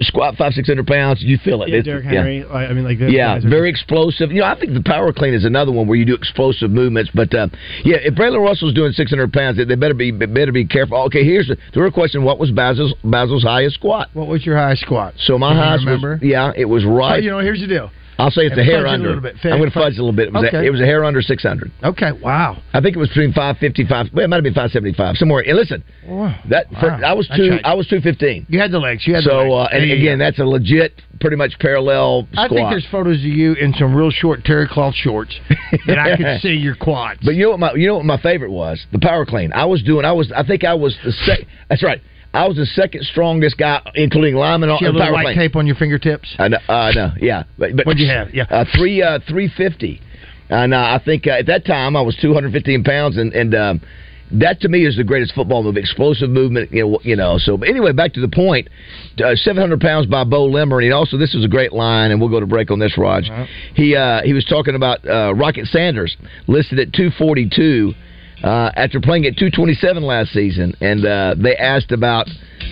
[0.00, 1.22] squat five six hundred pounds.
[1.22, 1.68] You feel it.
[1.68, 2.10] Yeah, It's- Derrick yeah.
[2.12, 2.44] Henry.
[2.44, 4.30] I I mean, like, those Yeah, guys are very explosive.
[4.32, 7.10] You know, I think the power clean is another one where you do explosive movements.
[7.14, 7.48] But uh,
[7.84, 10.98] yeah, if Braylen Russell's doing 600 pounds, they they better be better be careful.
[11.04, 14.10] Okay, here's the, the real question: What was Bazzel's Bazzel's highest squat?
[14.12, 15.14] what was your high squat?
[15.18, 16.10] So my Can you highest remember?
[16.14, 17.22] was yeah, it was Oh, right.
[17.22, 17.90] you know, here's the deal.
[18.18, 19.08] I'll say it's a hair it a under.
[19.08, 19.36] little bit.
[19.44, 20.28] I'm going to Fudge- a little bit.
[20.28, 21.70] It was, a, it was a hair under 600.
[21.84, 22.56] Okay, wow.
[22.72, 24.08] I think it was between 555.
[24.14, 25.44] Well, it might have been 575 somewhere.
[25.46, 26.34] And listen, Wow.
[26.48, 27.50] that for, I was two.
[27.50, 27.60] right.
[27.64, 28.46] I was 215.
[28.48, 29.06] You had the legs.
[29.06, 29.72] You had the So legs.
[29.72, 32.44] uh, and you again, that's a legit, pretty much parallel Squat.
[32.52, 35.34] I think there's photos of you in some real short terry cloth shorts
[35.86, 37.20] that I could see your quads.
[37.22, 38.84] But you know what my you know what my favorite was?
[38.92, 39.52] The power clean.
[39.52, 40.04] I was doing.
[40.06, 40.32] I was.
[40.34, 41.40] I think I was the sec.
[41.68, 42.00] That's right.
[42.36, 45.36] I was the second strongest guy, including lineman on you had a white clean.
[45.38, 46.34] tape on your fingertips.
[46.38, 47.44] I know, uh, no, yeah.
[47.58, 48.34] But, but What'd you have?
[48.34, 48.44] Yeah.
[48.50, 50.00] uh, three uh, three fifty,
[50.50, 53.32] and uh, I think uh, at that time I was two hundred fifteen pounds, and
[53.32, 53.80] and um,
[54.32, 56.72] that to me is the greatest football move, explosive movement.
[56.72, 57.38] You know, you know.
[57.38, 58.68] So, but anyway, back to the point.
[59.24, 62.20] Uh, Seven hundred pounds by Beaux Limmer, and also this is a great line, and
[62.20, 63.30] we'll go to break on this, Raj.
[63.74, 66.16] He uh, he was talking about uh, Rocket Sanders
[66.48, 67.94] listed at two forty two.
[68.46, 72.28] Uh, after playing at 227 last season, and uh, they asked about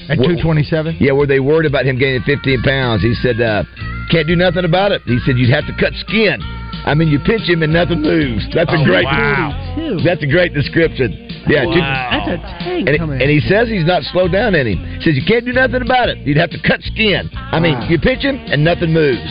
[0.09, 0.99] At 227?
[1.01, 3.03] yeah, were they worried about him gaining 15 pounds?
[3.03, 3.65] He said, uh,
[4.11, 5.03] can't do nothing about it.
[5.03, 6.39] He said, you'd have to cut skin.
[6.87, 8.47] I mean, you pinch him and nothing moves.
[8.55, 9.05] That's a Oh, great.
[9.05, 9.99] wow.
[10.05, 11.11] That's a great description.
[11.49, 14.77] Yeah, two- That's a tank and, and he says he's not slowed down any.
[14.77, 16.19] He says you can't do nothing about it.
[16.19, 17.29] You'd have to cut skin.
[17.35, 17.89] I mean, Wow.
[17.89, 19.27] you pinch him and nothing moves.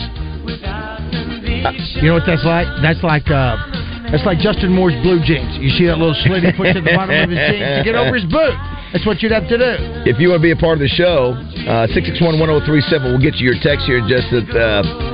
[2.02, 2.66] You know what that's like?
[2.82, 3.56] That's like uh,
[4.14, 5.58] that's like Justin Moore's blue jeans.
[5.58, 7.98] You see that little slit he puts at the bottom of his jeans to get
[7.98, 8.54] over his boot.
[8.94, 9.74] That's what you'd have to do.
[10.06, 11.34] If you want to be a part of the show,
[11.66, 13.10] uh, six six one one zero three seven.
[13.10, 14.46] We'll get you your text here in just a.
[14.54, 15.13] Uh,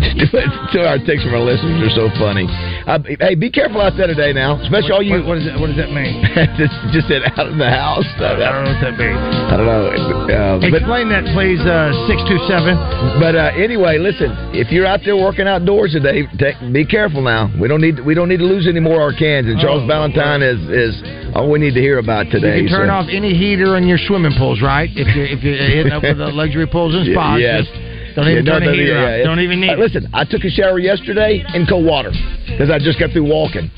[0.00, 2.48] to our texts from our listeners are so funny.
[2.86, 5.20] Uh, hey, be careful out there today now, especially all you.
[5.20, 6.24] What, what, is that, what does that mean?
[6.60, 8.06] just, just said out of the house.
[8.18, 9.20] I don't know what that means.
[9.20, 9.92] I don't know.
[10.30, 11.60] Uh, but, Explain that, please.
[11.60, 12.74] Uh, Six two seven.
[13.20, 14.32] but uh, anyway, listen.
[14.56, 17.52] If you're out there working outdoors today, take, be careful now.
[17.60, 19.46] We don't need we don't need to lose any more our cans.
[19.46, 20.94] And Charles Oh, Balentine is is
[21.34, 22.58] all we need to hear about today.
[22.58, 24.88] You can turn so- off any heater in your swimming pools, right?
[24.92, 27.38] If you're if you're hitting up with the luxury pools and spas.
[27.40, 27.66] Yes.
[27.66, 29.24] just Don't even Yeah, turn the heater yeah, yeah.
[29.24, 29.76] Don't even need Uh.
[29.76, 32.10] Listen, I took a shower yesterday in cold water
[32.46, 33.70] because I just got through walking.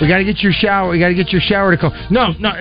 [0.00, 0.90] We got to get your shower.
[0.90, 1.92] We got to get your shower to cool.
[2.10, 2.52] No, no,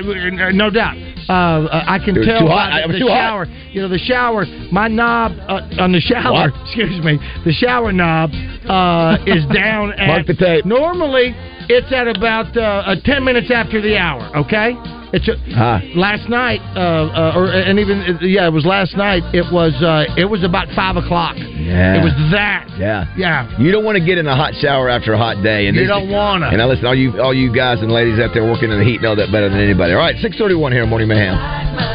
[0.52, 0.96] no doubt.
[1.28, 2.88] Uh, uh, I can tell too hot.
[2.88, 3.48] the, the too hot.
[3.72, 4.46] You know, the shower.
[4.72, 6.52] My knob uh, on the shower.
[6.52, 6.62] What?
[6.66, 7.20] Excuse me.
[7.44, 8.30] The shower knob
[8.70, 10.08] uh, is down at.
[10.08, 10.66] Mark the tape.
[10.66, 11.36] Normally,
[11.68, 14.30] it's at about uh, uh, ten minutes after the hour.
[14.38, 14.76] Okay.
[15.14, 15.82] It's a, Ah.
[15.96, 19.24] last night, uh, uh, or and even yeah, it was last night.
[19.34, 21.36] It was uh, it was about five o'clock.
[21.38, 21.96] Yeah.
[22.00, 22.68] It was that.
[22.78, 23.06] Yeah.
[23.16, 23.60] Yeah.
[23.60, 25.68] You don't want to get in a hot shower after a hot day.
[25.68, 26.48] And You this- don't wanna.
[26.48, 28.86] And I listen, all you all you guys and ladies out there working in the
[28.86, 29.94] heat know that better than anybody.
[29.94, 31.95] All right, six thirty one here, Morning Mayhem.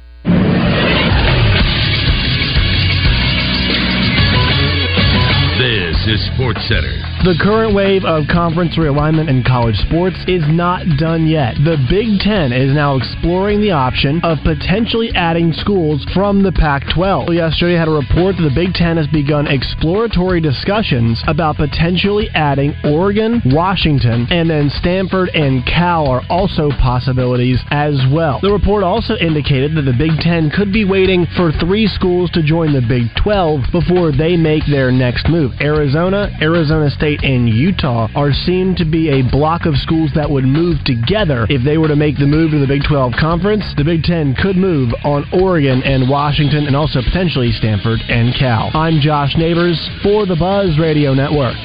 [6.11, 6.91] This Sports Center.
[7.23, 11.55] The current wave of conference realignment in college sports is not done yet.
[11.63, 16.83] The Big Ten is now exploring the option of potentially adding schools from the Pac
[16.91, 17.31] 12.
[17.31, 22.75] Yesterday had a report that the Big Ten has begun exploratory discussions about potentially adding
[22.83, 28.43] Oregon, Washington, and then Stanford and Cal are also possibilities as well.
[28.43, 32.43] The report also indicated that the Big Ten could be waiting for three schools to
[32.43, 35.53] join the Big 12 before they make their next move.
[35.61, 40.29] Arizona, Arizona Arizona State, and Utah are seen to be a block of schools that
[40.29, 41.45] would move together.
[41.47, 44.33] If they were to make the move to the Big 12 conference, the Big Ten
[44.33, 48.71] could move on Oregon and Washington and also potentially Stanford and Cal.
[48.73, 51.55] I'm Josh Neighbors for the Buzz Radio Network.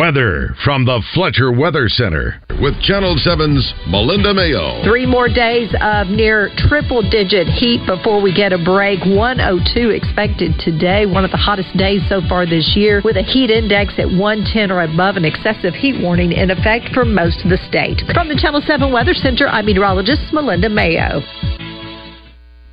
[0.00, 4.82] Weather from the Fletcher Weather Center with Channel 7's Melinda Mayo.
[4.82, 9.04] Three more days of near triple digit heat before we get a break.
[9.04, 13.50] 102 expected today, one of the hottest days so far this year, with a heat
[13.50, 17.60] index at 110 or above, an excessive heat warning in effect for most of the
[17.68, 18.00] state.
[18.14, 21.20] From the Channel 7 Weather Center, I'm meteorologist Melinda Mayo.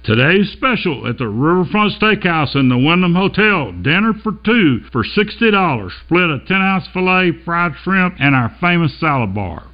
[0.07, 3.73] Today's special at the Riverfront Steakhouse in the Wyndham Hotel.
[3.83, 5.91] Dinner for two for $60.
[6.05, 9.67] Split a 10 ounce filet, fried shrimp, and our famous salad bar.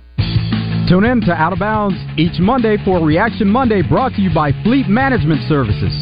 [0.89, 4.49] Tune in to Out of Bounds each Monday for Reaction Monday brought to you by
[4.63, 5.93] Fleet Management Services.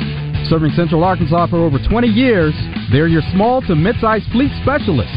[0.48, 2.56] Serving Central Arkansas for over 20 years,
[2.90, 5.12] they're your small to mid-sized fleet specialists.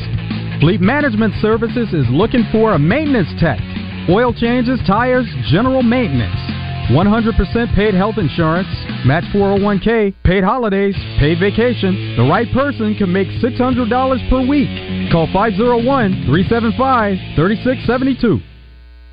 [0.58, 3.62] Fleet Management Services is looking for a maintenance tech.
[4.10, 6.63] Oil changes, tires, general maintenance.
[6.92, 8.68] 100% paid health insurance,
[9.06, 12.14] match 401k, paid holidays, paid vacation.
[12.16, 14.68] The right person can make $600 per week.
[15.10, 18.40] Call 501 375 3672.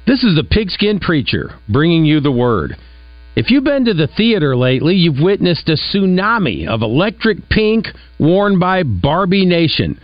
[0.05, 2.75] This is the Pigskin Preacher bringing you the word.
[3.37, 7.87] If you've been to the theater lately, you've witnessed a tsunami of electric pink
[8.19, 9.97] worn by Barbie Nation.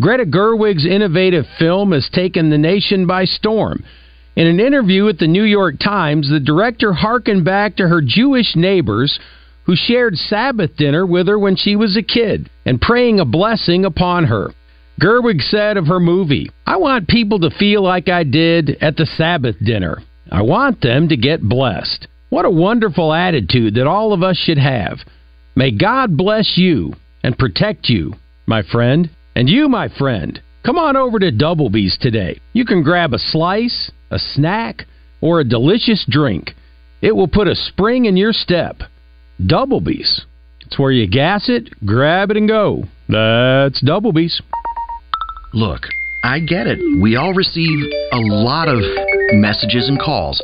[0.00, 3.84] Greta Gerwig's innovative film has taken the nation by storm.
[4.34, 8.56] In an interview with the New York Times, the director harkened back to her Jewish
[8.56, 9.18] neighbors
[9.64, 13.84] who shared Sabbath dinner with her when she was a kid and praying a blessing
[13.84, 14.52] upon her.
[15.00, 19.06] Gerwig said of her movie, I want people to feel like I did at the
[19.06, 20.02] Sabbath dinner.
[20.30, 22.06] I want them to get blessed.
[22.30, 24.98] What a wonderful attitude that all of us should have.
[25.54, 28.14] May God bless you and protect you,
[28.46, 29.10] my friend.
[29.36, 32.40] And you, my friend, come on over to Doublebee's today.
[32.54, 34.86] You can grab a slice, a snack,
[35.20, 36.54] or a delicious drink.
[37.00, 38.82] It will put a spring in your step.
[39.44, 40.24] Doublebee's.
[40.60, 42.84] It's where you gas it, grab it, and go.
[43.08, 44.40] That's Doublebee's.
[45.52, 45.82] Look,
[46.24, 46.78] I get it.
[47.00, 48.80] We all receive a lot of
[49.32, 50.40] messages and calls.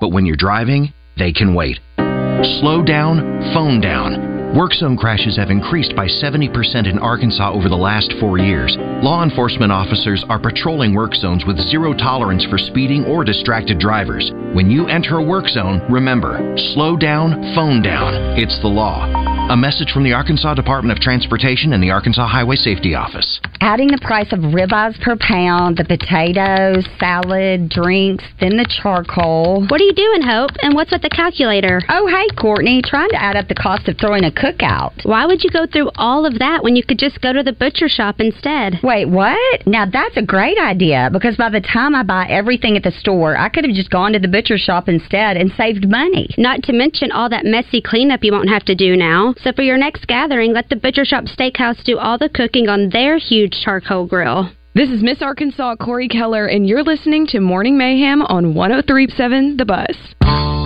[0.00, 1.78] But when you're driving, they can wait.
[1.96, 4.33] Slow down, phone down.
[4.54, 8.76] Work zone crashes have increased by 70% in Arkansas over the last four years.
[9.02, 14.30] Law enforcement officers are patrolling work zones with zero tolerance for speeding or distracted drivers.
[14.54, 18.14] When you enter a work zone, remember slow down, phone down.
[18.38, 19.33] It's the law.
[19.50, 23.40] A message from the Arkansas Department of Transportation and the Arkansas Highway Safety Office.
[23.60, 29.66] Adding the price of ribeyes per pound, the potatoes, salad, drinks, then the charcoal.
[29.68, 30.50] What are you doing, Hope?
[30.62, 31.82] And what's with the calculator?
[31.90, 35.04] Oh, hey, Courtney, trying to add up the cost of throwing a cookout.
[35.04, 37.52] Why would you go through all of that when you could just go to the
[37.52, 38.80] butcher shop instead?
[38.82, 39.66] Wait, what?
[39.66, 43.36] Now that's a great idea because by the time I buy everything at the store,
[43.36, 46.28] I could have just gone to the butcher shop instead and saved money.
[46.38, 49.33] Not to mention all that messy cleanup you won't have to do now.
[49.42, 52.90] So for your next gathering, let the Butcher Shop Steakhouse do all the cooking on
[52.90, 54.50] their huge charcoal grill.
[54.74, 59.64] This is Miss Arkansas Cori Keller, and you're listening to Morning Mayhem on 1037 The
[59.64, 60.63] Buzz.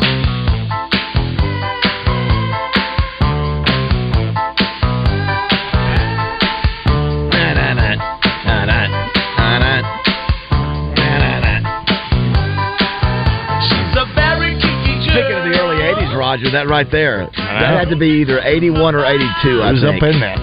[16.28, 19.64] Roger, that right there, that had to be either '81 or '82.
[19.64, 19.96] I It was think.
[19.96, 20.36] up in that.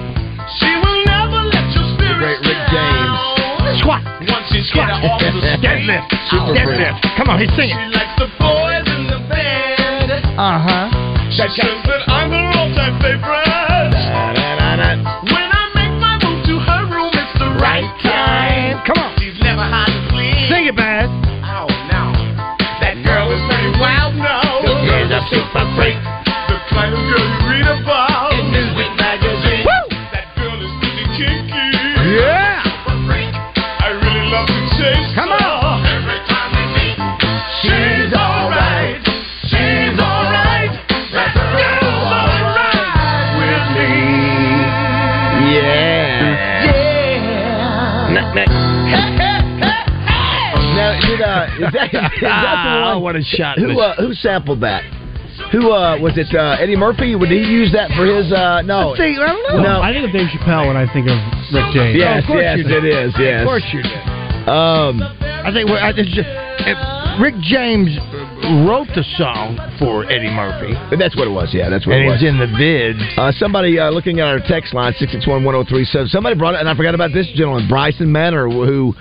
[0.58, 3.14] she will never let The great Rick James.
[3.86, 4.02] Squat.
[4.26, 6.10] Once you get her off the Deadlift.
[6.34, 7.06] Super Deadlift.
[7.22, 7.78] Come on, he's singing.
[7.78, 10.10] She likes the boys in the bed.
[10.42, 10.90] Uh huh.
[11.30, 12.34] She says that I'm
[51.68, 53.04] is that, is that the Ah, one?
[53.04, 54.84] what a shot Who uh, who sampled that?
[55.52, 56.32] Who uh, was it?
[56.34, 57.14] Uh, Eddie Murphy?
[57.16, 58.32] Would he use that for his?
[58.32, 58.94] Uh, no.
[58.94, 59.64] I think- I don't know.
[59.64, 59.82] No.
[59.82, 61.18] I think of Dave Chappelle when I think of
[61.52, 61.96] Rick James.
[62.00, 63.12] Yes, of course yes, you it is.
[63.20, 63.42] Yes.
[63.44, 64.00] Of course you did.
[64.48, 66.30] Um, I think I, it's just,
[66.66, 66.78] if
[67.20, 67.92] Rick James
[68.66, 70.74] wrote the song for Eddie Murphy.
[70.90, 71.52] but that's what it was.
[71.54, 72.22] Yeah, that's what and it was.
[72.24, 73.04] And he's in the vids.
[73.18, 76.08] Uh, somebody uh, looking at our text line six six one one zero three seven.
[76.08, 78.94] Somebody brought it, and I forgot about this gentleman, Brison Manor, who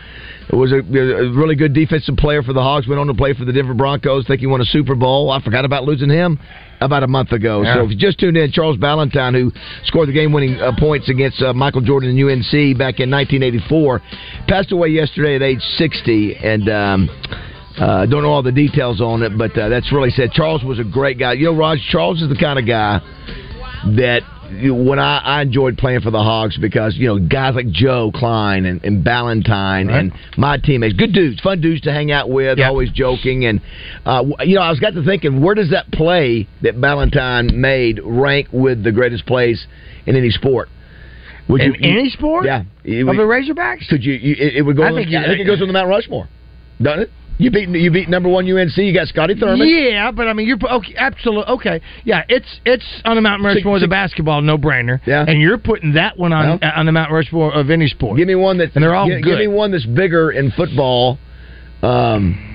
[0.52, 2.86] was a, a really good defensive player for the Hogs.
[2.86, 4.26] Went on to play for the Denver Broncos.
[4.26, 5.30] Think he won a Super Bowl.
[5.30, 6.38] I forgot about losing him
[6.80, 7.62] about a month ago.
[7.62, 7.74] Yeah.
[7.74, 9.52] So if you just tuned in, Charles Balentine, who
[9.84, 14.02] scored the game-winning uh, points against uh, Michael Jordan and UNC back in 1984,
[14.48, 16.68] passed away yesterday at age 60, and.
[16.68, 17.10] Um,
[17.76, 20.30] uh, don't know all the details on it, but uh, that's really sad.
[20.30, 21.32] Charles was a great guy.
[21.32, 23.00] You know, Raj, Charles is the kind of guy
[23.96, 24.22] that
[24.62, 28.66] when I, I enjoyed playing for the Hogs because you know guys like Joe Kleine
[28.66, 32.90] and, and Balentine and my teammates, good dudes, fun dudes to hang out with, always
[32.90, 33.60] joking, and
[34.04, 38.00] uh, you know I was got to thinking, where does that play that Balentine made
[38.04, 39.66] rank with the greatest plays
[40.06, 40.68] in any sport?
[41.48, 42.46] Would In any sport?
[42.46, 43.86] Yeah, It Of the Razorbacks?
[43.88, 44.14] Could you?
[44.14, 44.82] you it, it would go.
[44.82, 46.28] I on- think you- I think it goes on the Mount Rushmore,
[46.80, 47.10] doesn't it?
[47.36, 48.76] You beat you beat number one UNC.
[48.76, 49.68] You got Scotty Thurman.
[49.68, 51.80] Yeah, but I mean, you're okay, absolutely okay.
[52.04, 55.00] Yeah, it's it's on the Mount Rushmore, the basketball, no brainer.
[55.06, 58.18] Yeah, and you're putting that one on on the Mount Rushmore of any sport.
[58.18, 59.30] Give me one that's and they're all give, good.
[59.30, 61.18] give me one that's bigger in football.
[61.82, 62.53] Um,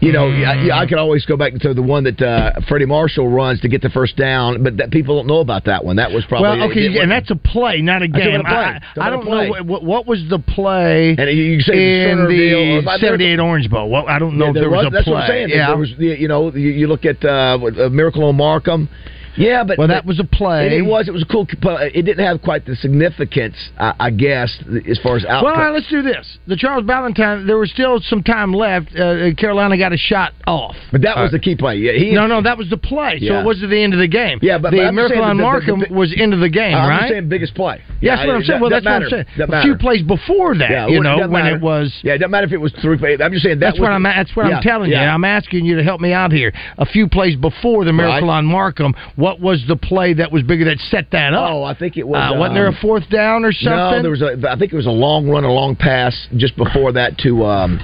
[0.00, 3.28] you know, I, I could always go back to the one that uh, Freddie Marshall
[3.28, 5.96] runs to get the first down, but that people don't know about that one.
[5.96, 8.40] That was probably well, okay, and that's a play, not a game.
[8.42, 8.50] play.
[8.52, 12.98] I, I don't know what, what was the play And you say in the my-
[12.98, 13.90] there- '78 Orange Bowl.
[13.90, 15.12] Well, I don't know Yeah, if there was, a that's play.
[15.14, 15.48] what I'm saying.
[15.50, 18.88] Yeah, There was, you know, you, you look at uh, uh, Miracle on Markham.
[19.36, 20.76] Yeah, but Well, but- that was a play.
[20.76, 21.08] it was.
[21.08, 21.46] It was a cool.
[21.46, 21.90] play.
[21.94, 24.56] It didn't have quite the significance, I, I guess,
[24.88, 25.44] as far as outcome.
[25.44, 26.38] Well, all right, let's do this.
[26.46, 27.46] The Charles Balentine.
[27.46, 28.94] There was still some time left.
[28.96, 30.76] Uh, Carolina got a shot off.
[30.90, 31.76] but that was Uh, the key play.
[31.76, 33.18] Yeah, he, no, no, that was the play.
[33.20, 34.38] So it wasn't the end of the game.
[34.42, 36.88] Yeah, but- the but Miracle on the- the- Markham the- was into the game, I'm
[36.88, 37.08] right?
[37.10, 37.80] saying biggest play.
[38.00, 38.60] Yeah, that's what I'm saying.
[38.60, 39.24] Well, that's what I'm saying.
[39.38, 41.56] A few plays before that, Yeah, you know, when matter.
[41.56, 41.92] it was.
[42.02, 42.92] Yeah, it doesn't matter if it was three.
[43.02, 44.02] I'm just saying that That's was what I'm.
[44.02, 44.96] That's what I'm telling you.
[44.96, 46.52] I'm asking you to help me out here.
[46.78, 50.64] A few plays before the Miracle on Markham, what was the play that was bigger
[50.64, 51.48] that set that up?
[51.48, 52.18] Oh, I think it was.
[52.18, 53.70] Uh, wasn't there a um, fourth down or something?
[53.76, 54.36] No, there was a.
[54.50, 57.44] I think it was a long run, a long pass just before that to.
[57.44, 57.78] um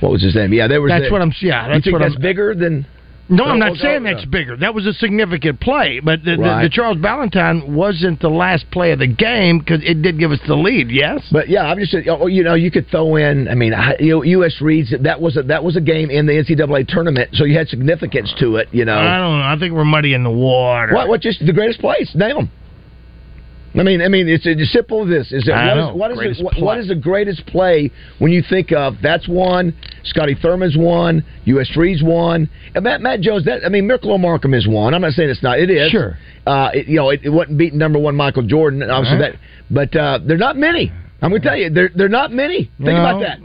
[0.00, 0.52] What was his name?
[0.52, 0.90] Yeah, there was.
[0.90, 2.84] That's a- what I'm- yeah, you that's think what that's I'm- bigger than.
[3.28, 4.56] No, I'm Oh, not oh, saying oh, that's bigger.
[4.56, 6.62] That was a significant play, but the, the, Right.
[6.62, 10.38] the Charles Balentine wasn't the last play of the game because it did give us
[10.46, 10.90] the lead.
[10.90, 13.48] Yes, But yeah, I'm just oh, oh, you know you could throw in.
[13.48, 14.60] I mean, you know, U.S.
[14.60, 17.68] Reed's that was a that was a game in the NCAA tournament, so you had
[17.68, 18.68] significance to it.
[18.72, 19.44] You know, I don't know.
[19.44, 20.94] I think we're muddy in the water.
[20.94, 22.10] what what just the greatest plays?
[22.14, 22.50] Name them.
[23.78, 25.32] I mean, I mean, it's as simple as this.
[25.32, 25.52] Is it
[25.94, 29.28] what is, what is what, what is the greatest play when you think of that's
[29.28, 29.76] one?
[30.04, 31.24] Scotty Thurman's one.
[31.44, 31.70] U.S.
[31.76, 32.48] Reed's one.
[32.74, 33.44] And Matt Matt Jones.
[33.44, 34.94] That I mean, Miracle Markham is one.
[34.94, 35.58] I'm not saying it's not.
[35.58, 36.16] It is Sure.
[36.46, 38.82] Uh, it, you know, it, it wasn't beating number one Michael Jordan.
[38.82, 39.32] Obviously Right.
[39.32, 40.92] that, but uh, they're not many.
[41.20, 42.70] I'm going to tell you, they're they're not many.
[42.78, 43.38] Think about that.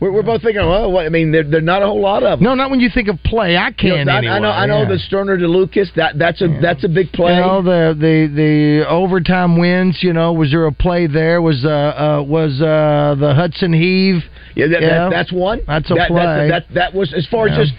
[0.00, 2.38] We're, we're both thinking, well, what, I mean, they're, they're not a whole lot of
[2.38, 2.44] them.
[2.44, 3.56] No, not when you think of play.
[3.56, 4.32] I You can know, I, anyway.
[4.32, 4.88] I know, I know yeah.
[4.88, 5.90] the Stoerner to Lucas.
[5.96, 7.34] That that's a that's a big play.
[7.34, 9.98] You know the the the overtime wins.
[10.00, 11.42] You know, was there a play there?
[11.42, 14.22] Was uh, uh was uh the Hudson heave?
[14.54, 14.88] Yeah, that, Yeah.
[14.88, 15.62] That, that's one.
[15.66, 16.48] That's a that, play.
[16.48, 17.60] That, that, that was as far Yeah.
[17.60, 17.78] as just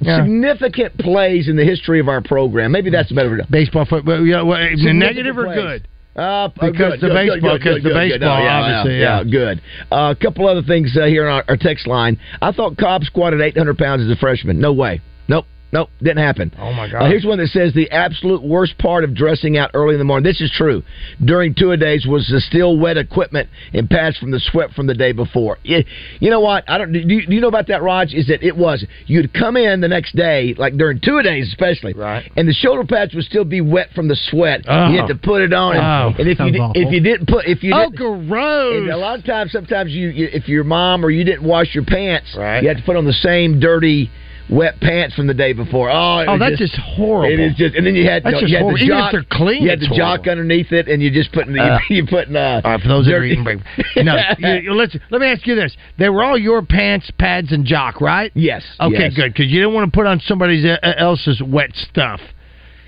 [0.00, 0.22] Yeah.
[0.24, 2.72] significant plays in the history of our program.
[2.72, 3.44] Maybe that's a better.
[3.50, 4.24] Baseball, football.
[4.24, 5.56] Yeah, well, negative or plays.
[5.58, 5.88] good?
[6.18, 9.30] Uh, Because good, the good, baseball- because the baseball, No, yeah, obviously, yeah, yeah.
[9.30, 9.60] good.
[9.92, 12.18] Uh, a couple other things uh, here on our, our text line.
[12.42, 14.58] I thought Cobb squatted 800 pounds as a freshman.
[14.58, 15.00] No way.
[15.28, 15.46] Nope.
[15.70, 16.50] Nope, didn't happen.
[16.58, 17.02] Oh my God!
[17.02, 20.04] Uh, here's one that says the absolute worst part of dressing out early in the
[20.04, 20.24] morning.
[20.24, 20.82] This is true.
[21.22, 24.86] During two a days was the still wet equipment and pads from the sweat from
[24.86, 25.58] the day before.
[25.64, 25.84] You,
[26.20, 26.64] you know what?
[26.68, 26.92] I don't.
[26.92, 28.14] Do you, do you know about that, Raj?
[28.14, 31.48] Is that it was you'd come in the next day, like during two a days
[31.48, 32.30] especially, right?
[32.36, 34.62] And the shoulder pads would still be wet from the sweat.
[34.66, 34.88] Oh.
[34.90, 36.80] You had to put it on, and, Oh, and if you awful.
[36.80, 38.90] if you didn't put if you Oh, didn't, gross!
[38.90, 41.84] a lot of times, sometimes you, you if your mom or you didn't wash your
[41.84, 42.62] pants, Right.
[42.62, 44.10] you had to put on the same dirty.
[44.50, 45.90] Wet pants from the day before.
[45.90, 47.32] Oh, Oh, that's just horrible.
[47.32, 48.78] It is just, and then you had, That's just you had horrible.
[48.78, 49.12] the Even if jock.
[49.12, 51.78] they're clean, you had the it's jock underneath it, and you just putting you, Uh,
[51.90, 53.68] you putting uh, All right, for those that are eating breakfast.
[53.96, 57.66] No, you, let's, let me ask you this: They were all your pants, pads, and
[57.66, 58.32] jock, right?
[58.34, 58.62] Yes.
[58.80, 59.14] Okay, yes.
[59.14, 62.20] good, because you didn't want to put on somebody else's wet stuff.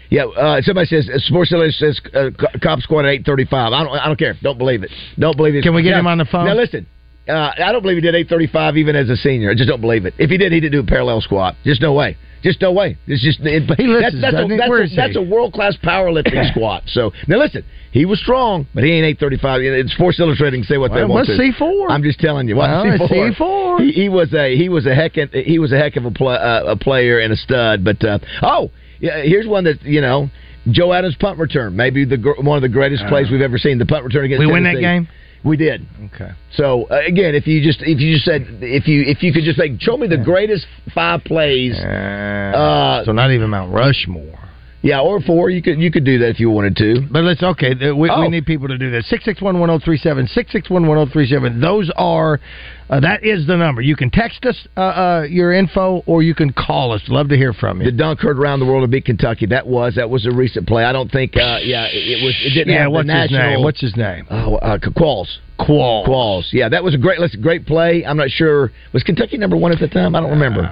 [0.09, 3.45] Yeah, uh, somebody says uh, Sports Illustrated says uh, Co- Cobb Squad at eight thirty
[3.45, 3.73] five.
[3.73, 3.93] I don't.
[3.97, 4.35] I don't care.
[4.43, 4.91] Don't believe it.
[5.19, 5.63] Don't believe it.
[5.63, 6.47] Can we get Now- him on the phone?
[6.47, 6.87] Now listen.
[7.31, 9.51] Uh, I don't believe he did eight thirty five even as a senior.
[9.51, 10.15] I just don't believe it.
[10.19, 11.57] If he did, he didn't do a parallel squat.
[11.65, 12.17] Just no way.
[12.43, 12.97] Just no way.
[13.07, 16.51] It's just it, He listens, that's, that's, a, that's, a, that's a world class powerlifting
[16.53, 16.85] squat.
[16.87, 19.61] So now listen, he was strong, but he ain't eight thirty five.
[19.61, 21.53] It's Sports Illustrated can say what they Well, want what's to.
[21.65, 21.91] C4?
[21.91, 22.57] I'm just telling you.
[22.57, 23.37] Well, C4?
[23.37, 23.81] C4.
[23.81, 26.11] He, he was a he was a heck of, he was a heck of a,
[26.11, 27.85] pl- uh, a player and a stud.
[27.85, 28.71] But uh, oh,
[29.01, 30.31] yeah, here's one that you know.
[30.71, 33.79] Joe Adams punt return, maybe the one of the greatest plays we've ever seen.
[33.79, 34.47] The punt return against Uh.
[34.47, 35.09] We win that game?
[35.45, 35.87] We did.
[36.15, 36.33] Okay.
[36.53, 39.45] So uh, again, if you just if you just said if you if you could
[39.45, 44.50] just like show me the greatest five plays, uh, so not even Mount Rushmore.
[44.83, 45.51] Yeah, or four.
[45.51, 47.07] You could you could do that if you wanted to.
[47.11, 47.75] But let's okay.
[47.93, 48.23] We, Oh.
[48.23, 49.07] we need people to do this.
[49.11, 50.27] Six six one one zero three seven.
[50.27, 51.61] Six six one one zero three seven.
[51.61, 52.41] Those are
[52.89, 53.83] uh, that is the number.
[53.83, 57.03] You can text us uh, uh, your info, or you can call us.
[57.09, 57.91] Love to hear from you.
[57.91, 59.45] The dunk heard around the world to beat Kentucky.
[59.47, 60.83] That was that was a recent play.
[60.85, 61.37] I don't think.
[61.37, 62.35] Uh, yeah, it, was.
[62.43, 62.85] It didn't yeah.
[62.85, 63.39] have What's his national.
[63.51, 63.63] name?
[63.63, 64.27] What's his name?
[64.31, 65.29] Oh, uh, Qualls.
[65.59, 66.07] Qualls.
[66.07, 66.45] Qualls.
[66.53, 67.21] Yeah, that was a great.
[67.21, 68.05] Listen, great play.
[68.07, 68.73] I'm not sure.
[68.95, 70.17] Was Kentucky number one at the time?
[70.17, 70.63] I don't remember.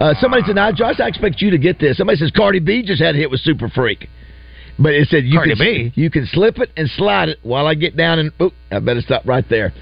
[0.00, 2.82] Uh, somebody said, "Now, Josh, I expect you to get this." Somebody says Cardi B
[2.82, 4.08] just had a hit with Super Freak.
[4.82, 5.92] But it said you Cardi can B?
[5.94, 9.02] you can slip it and slide it while I get down and oop, I better
[9.02, 9.74] stop right there.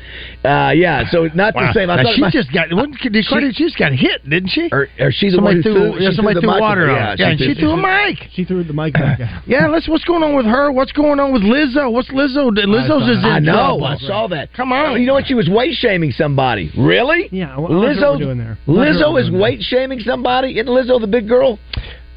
[0.44, 1.68] Uh, yeah, so not Wow.
[1.68, 1.88] the same.
[1.88, 2.72] I Now, thought she my- just got.
[2.72, 4.68] Wasn't, did Cardi, she just got hit, didn't she?
[4.72, 6.60] or, or she's the somebody one who threw, threw, yeah, she somebody the threw mic-
[6.60, 6.96] water on.
[6.96, 7.16] yeah, her.
[7.16, 8.18] Yeah, and she threw a mic.
[8.32, 9.20] She threw the mic back.
[9.46, 9.88] Yeah, let's.
[9.88, 10.72] What's going on with her?
[10.72, 11.92] What's going on with Lizzo?
[11.92, 12.50] What's Lizzo?
[12.50, 13.52] Lizzo's is in I know.
[13.78, 13.84] trouble.
[13.86, 14.52] I saw that.
[14.52, 15.00] Come on.
[15.00, 15.26] You know what?
[15.26, 16.72] She was weight shaming somebody.
[16.76, 17.28] Really?
[17.30, 18.18] Yeah, I wonder what Lizzo.
[18.18, 18.58] doing there.
[18.66, 20.58] I wonder what Lizzo is weight shaming somebody.
[20.58, 21.58] Isn't Lizzo the big girl?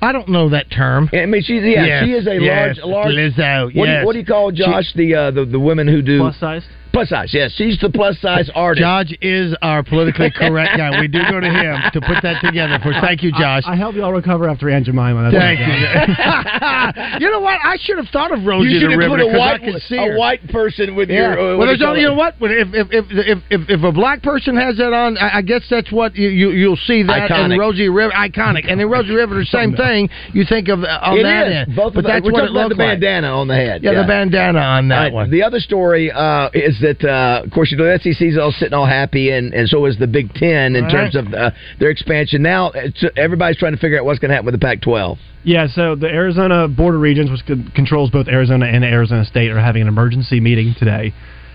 [0.01, 1.09] I don't know that term.
[1.13, 3.15] I mean, she's yeah, Yes, she is a yes, large, large.
[3.15, 3.65] Lizzo.
[3.65, 4.05] What, do you, yes.
[4.05, 4.91] what do you call Josh?
[4.95, 6.65] the uh, the the women who do Plus size.
[6.93, 7.31] Plus size.
[7.33, 8.81] Yes, she's the plus size artist.
[8.83, 10.99] Josh is our politically correct guy.
[10.99, 12.91] We do go to him to put that together for.
[12.99, 13.63] Thank you, Josh.
[13.65, 15.31] I help you all recover after Aunt Jemima.
[15.31, 17.19] That's Thank I you.
[17.25, 17.59] you know what?
[17.63, 20.47] I should have thought of Rosie you should have put a I white a white
[20.49, 21.33] person with Yeah.
[21.35, 21.53] your.
[21.53, 22.35] Uh, well, there's only you know what?
[22.41, 25.63] If if if if if, if a black person has that on, I, I guess
[25.69, 27.51] that's what you, you you'll see that Iconic.
[27.53, 30.09] and Rosie River iconic, and then Rosie River the same thing.
[30.33, 31.53] You think of uh, on It that is.
[31.67, 32.99] end, Both but of that's what it looked the like.
[32.99, 33.81] bandana on the head.
[33.83, 35.31] Yeah, the bandana on that right, one.
[35.31, 38.73] The other story uh, is that, uh, of course, you know, the SEC's all sitting
[38.73, 40.91] all happy, and, and so is the Big Ten in Right.
[40.91, 42.41] terms of uh, their expansion.
[42.41, 45.17] Now, it's, everybody's trying to figure out what's going to happen with the Pac-12.
[45.43, 49.59] Yeah, so the Arizona Board of Regents, which controls both Arizona and Arizona State, are
[49.59, 51.13] having an emergency meeting today.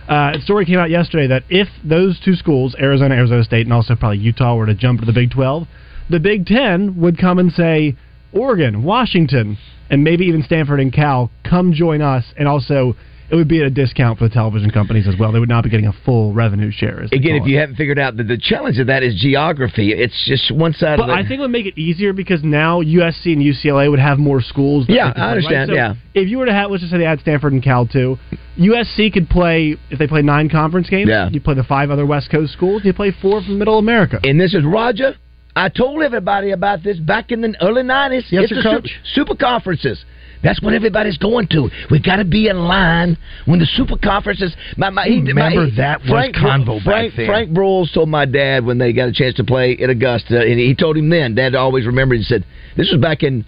[0.09, 3.73] Uh, a story came out yesterday that if those two schools, Arizona, Arizona State, and
[3.73, 5.67] also probably Utah, were to jump to the Big 12,
[6.11, 7.97] the Big Ten would come and say,
[8.33, 9.57] Oregon, Washington,
[9.91, 12.95] and maybe even Stanford and Cal, come join us, and also
[13.31, 15.33] it would be at a discount for the television companies as well.
[15.33, 17.03] They would not be getting a full revenue share.
[17.03, 20.25] as Again, if you haven't figured out that the challenge of that is geography, it's
[20.27, 21.15] just one side But of the.
[21.15, 24.41] I think it would make it easier because now USC and UCLA would have more
[24.41, 24.87] schools.
[24.89, 25.95] Yeah, I play, understand, So yeah.
[26.15, 28.19] If you were to have, let's just say they had Stanford and Cal too,
[28.59, 31.09] USC could play if they play nine conference games.
[31.09, 31.29] Yeah.
[31.29, 32.83] You play the five other West Coast schools.
[32.85, 34.21] You play four from Middle America.
[34.25, 35.15] and this is Roger.
[35.55, 38.27] I told everybody about this back in the early nineties.
[38.31, 38.91] Yes, it's sir, the Coach.
[39.15, 40.05] Super, super conferences.
[40.43, 41.69] That's what everybody's going to.
[41.91, 43.17] We've got to be in line
[43.47, 44.55] when the super conferences.
[44.77, 47.27] My, my, he, Remember my, that was Frank, convo back Frank, then.
[47.27, 50.59] Frank Broyles told my dad when they got a chance to play at Augusta, and
[50.59, 51.35] he told him then.
[51.35, 52.19] Dad always remembered.
[52.19, 52.45] He said
[52.77, 53.45] this was back in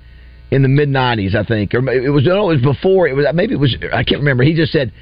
[0.51, 3.09] in the mid '90s, I think, or it was no, it was before.
[3.09, 3.77] It was maybe it was.
[3.93, 4.45] I can't remember.
[4.45, 4.93] He just said,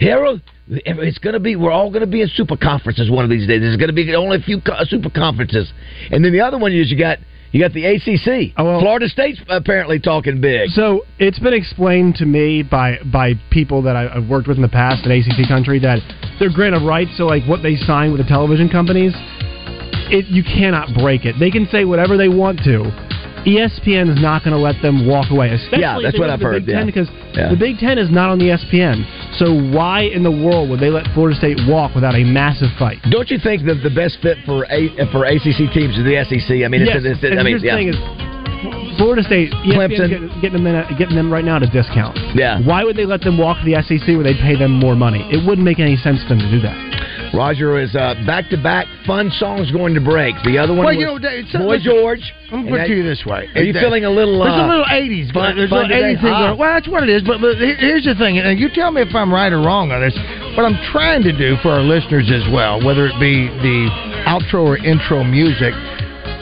[0.00, 0.40] Harold.
[0.68, 1.54] It's going to be.
[1.54, 3.60] We're all going to be in super conferences one of these days.
[3.60, 5.72] There's going to be only a few super conferences,
[6.10, 7.18] and then the other one is you got
[7.56, 8.52] you got the ACC.
[8.58, 10.68] Oh, Florida State's apparently talking big.
[10.70, 14.62] So it's been explained to me by by people that I- I've worked with in
[14.62, 16.00] the past in ACC country that
[16.38, 17.16] they're grant of rights.
[17.16, 19.14] So like what they sign with the television companies,
[20.10, 21.38] it you cannot break it.
[21.38, 22.92] They can say whatever they want to.
[23.46, 25.54] ESPN is not going to let them walk away.
[25.54, 27.48] Especially Yeah, that's they what I've the heard, Big Ten because Yeah.
[27.48, 29.06] the Big Ten is not on the ESPN.
[29.38, 32.98] So why in the world would they let Florida State walk without a massive fight?
[33.10, 36.66] Don't you think that the best fit for a, for ACC teams is the SEC?
[36.66, 37.02] I mean, it's, yes.
[37.04, 37.76] it's, it's, and I mean, yeah.
[37.76, 37.96] thing is,
[38.98, 40.08] Florida State, Clemson.
[40.08, 42.18] Getting, getting them at, getting them right now at a discount.
[42.34, 42.60] Yeah.
[42.64, 45.22] Why would they let them walk to the SEC where they'd pay them more money?
[45.30, 46.74] It wouldn't make any sense for them to do that.
[47.36, 50.34] Roger is uh, back-to-back fun songs going to break.
[50.44, 52.24] The other one Well, was you know, so Boy listen, George.
[52.50, 53.48] I'm going to that- put it this way.
[53.54, 54.40] Are you feeling a little?
[54.40, 55.32] There's uh, a little 80s.
[55.36, 56.54] fun- there's a little 80s thing Ah.
[56.56, 57.22] Well, that's what it is.
[57.22, 60.00] But, but here's the thing, and you tell me if I'm right or wrong on
[60.00, 60.16] this.
[60.56, 63.90] What I'm trying to do for our listeners as well, whether it be the
[64.24, 65.74] outro or intro music,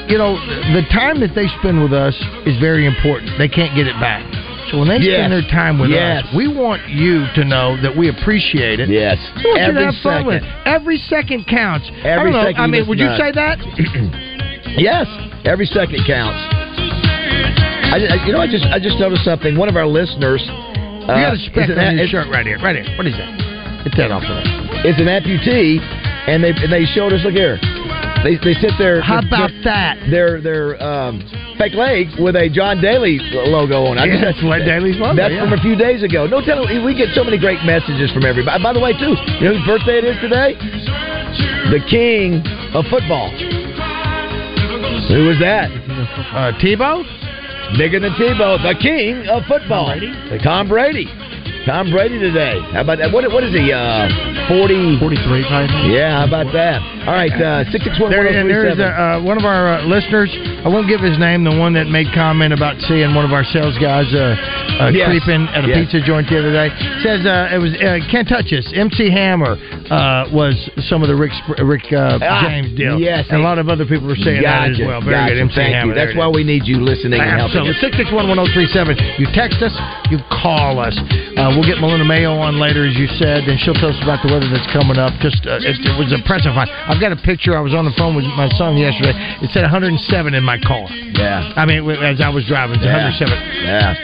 [0.07, 0.37] you know,
[0.77, 2.15] the time that they spend with us
[2.47, 3.33] is very important.
[3.39, 4.23] They can't get it back.
[4.75, 5.21] So when they Yes.
[5.23, 6.25] spend their time with Yes.
[6.25, 8.89] us, we want you to know that we appreciate it.
[8.89, 9.19] Yes.
[9.37, 10.43] We want you Every to have fun with it.
[10.43, 10.67] second.
[10.67, 11.89] Every second counts.
[12.03, 12.43] I Every know.
[12.43, 13.59] second I mean, would to you say that?
[14.77, 15.07] Yes,
[15.45, 16.35] every second counts.
[17.95, 19.55] I, I- you know, I just I just noticed something.
[19.57, 20.43] One of our listeners.
[20.51, 22.59] Uh, you got a speck on your shirt right here.
[22.59, 22.97] Right here.
[22.99, 23.85] What is that?
[23.85, 24.91] Get that off of there.
[24.91, 25.79] It's an amputee,
[26.27, 27.23] and they and they showed us.
[27.23, 27.61] Look here.
[28.25, 29.05] They, they sit there.
[29.05, 30.01] How about that?
[30.09, 31.21] Their their um,
[31.61, 33.21] fake leg with a John Daly
[33.53, 34.01] logo on.
[34.01, 34.01] it.
[34.01, 35.45] I Yeah, that's Led Daly's logo, That's yeah.
[35.45, 36.25] from a few days ago.
[36.27, 36.65] No telling.
[36.85, 38.63] We get so many great messages from everybody.
[38.65, 40.57] By the way, too, you know whose birthday it is today?
[41.69, 42.41] The king
[42.73, 43.29] of football.
[45.13, 45.69] Who was that?
[46.33, 47.05] Uh, Tebow.
[47.77, 49.89] Bigger than Tebow, the king of football.
[49.89, 50.45] Tom Brady.
[50.45, 51.07] Tom Brady
[51.65, 52.61] today.
[52.73, 53.13] How about that?
[53.13, 53.73] What, what is he?
[53.73, 54.09] Uh,
[54.49, 55.01] 40?
[55.01, 55.97] 43, probably.
[55.97, 56.81] Yeah, how about that?
[57.09, 60.29] All right, uh, 661 There, and there is a, uh, one of our uh, listeners.
[60.65, 61.45] I won't give his name.
[61.45, 64.37] The one that made comment about seeing one of our sales guys uh,
[64.85, 65.09] uh, Yes.
[65.09, 65.89] creeping at a Yes.
[65.89, 66.69] pizza joint the other day
[67.01, 68.69] says uh, it was uh, can't touch us.
[68.75, 69.57] MC Hammer
[69.91, 70.55] uh, was
[70.89, 72.99] some of the Rick Rick uh, Ah, James deal.
[72.99, 73.27] yes.
[73.29, 75.01] and a lot of other people were saying that as well.
[75.05, 75.35] Very gotcha.
[75.35, 75.93] good, MC Thank Hammer.
[75.93, 75.95] you.
[75.99, 76.35] That's why is.
[76.35, 77.61] we need you listening and helping.
[77.65, 77.75] Absolutely.
[77.77, 77.81] us.
[77.85, 78.97] Six six one one zero three seven.
[79.21, 79.75] You text us.
[80.09, 80.95] You call us.
[81.37, 84.23] Uh, we'll get Melinda Mayo on later, as you said, and she'll tell us about
[84.25, 85.13] the weather that's coming up.
[85.21, 86.55] Just uh, it, it was impressive.
[86.55, 87.53] I, I've got a picture.
[87.57, 89.13] I was on the phone with my son yesterday.
[89.43, 89.99] It said 107
[90.35, 90.87] in my car.
[91.19, 91.53] Yeah.
[91.57, 93.11] I mean, as I was driving, it's Yeah.
[93.11, 93.35] 107.
[93.67, 93.95] Yeah.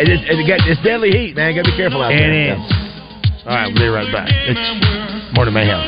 [0.00, 1.54] It, it, it it's deadly heat, man.
[1.54, 2.56] Got to be careful out It there.
[2.56, 2.93] is.
[3.46, 4.30] All right, we'll be right back.
[4.30, 5.84] It's more to mayhem.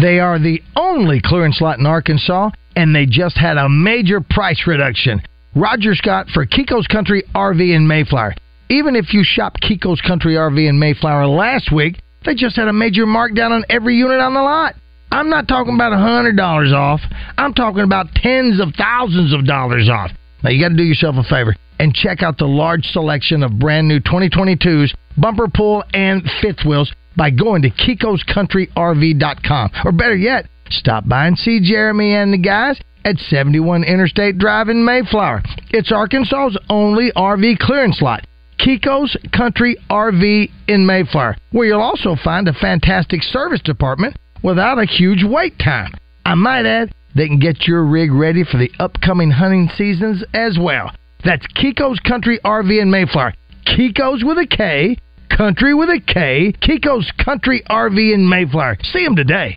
[0.00, 4.66] They are the only clearance lot in Arkansas, and they just had a major price
[4.66, 5.20] reduction.
[5.54, 8.36] Roger Scott for Kiko's Country RV in Mayflower.
[8.68, 12.72] Even if you shop Kiko's Country RV in Mayflower last week, they just had a
[12.72, 14.76] major markdown on every unit on the lot.
[15.10, 17.00] I'm not talking about $100 off.
[17.36, 20.12] I'm talking about tens of thousands of dollars off.
[20.44, 23.58] Now, you got to do yourself a favor and check out the large selection of
[23.58, 29.70] brand new 2022s, bumper pull, and fifth wheels by going to kikoscountryrv.com.
[29.84, 34.68] Or better yet, stop by and see Jeremy and the guys at 71 Interstate Drive
[34.68, 35.42] in Mayflower.
[35.70, 38.24] It's Arkansas's only RV clearance lot.
[38.58, 44.84] Kiko's Country RV in Mayflower, where you'll also find a fantastic service department without a
[44.84, 45.92] huge wait time.
[46.24, 50.58] I might add, they can get your rig ready for the upcoming hunting seasons as
[50.60, 50.90] well.
[51.24, 53.34] That's Kiko's Country RV in Mayflower.
[53.64, 54.96] Kiko's with a K,
[55.28, 58.76] Country with a K, Kiko's Country RV in Mayflower.
[58.92, 59.56] See them today.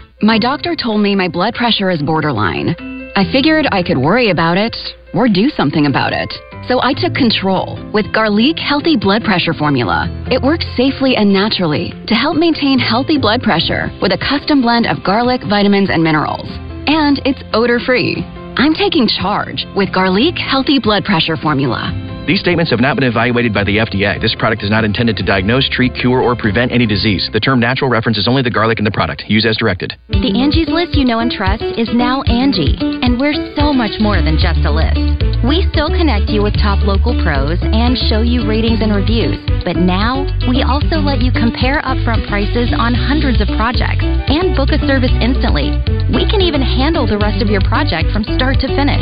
[0.23, 2.75] My doctor told me my blood pressure is borderline.
[3.15, 4.77] I figured I could worry about it
[5.15, 6.31] or do something about it.
[6.67, 10.05] So I took control with Garlic Healthy Blood Pressure Formula.
[10.29, 14.85] It works safely and naturally to help maintain healthy blood pressure with a custom blend
[14.85, 16.45] of garlic, vitamins, and minerals.
[16.85, 18.21] And it's odor free.
[18.57, 22.10] I'm taking charge with Garlic Healthy Blood Pressure Formula.
[22.27, 24.21] These statements have not been evaluated by the FDA.
[24.21, 27.29] This product is not intended to diagnose, treat, cure, or prevent any disease.
[27.33, 29.23] The term natural references only the garlic in the product.
[29.27, 29.97] Use as directed.
[30.09, 34.21] The Angie's list you know and trust is now Angie, and we're so much more
[34.21, 35.21] than just a list.
[35.41, 39.73] We still connect you with top local pros and show you ratings and reviews, but
[39.73, 44.77] now we also let you compare upfront prices on hundreds of projects and book a
[44.85, 45.73] service instantly.
[46.13, 49.01] We can even handle the rest of your project from start to finish.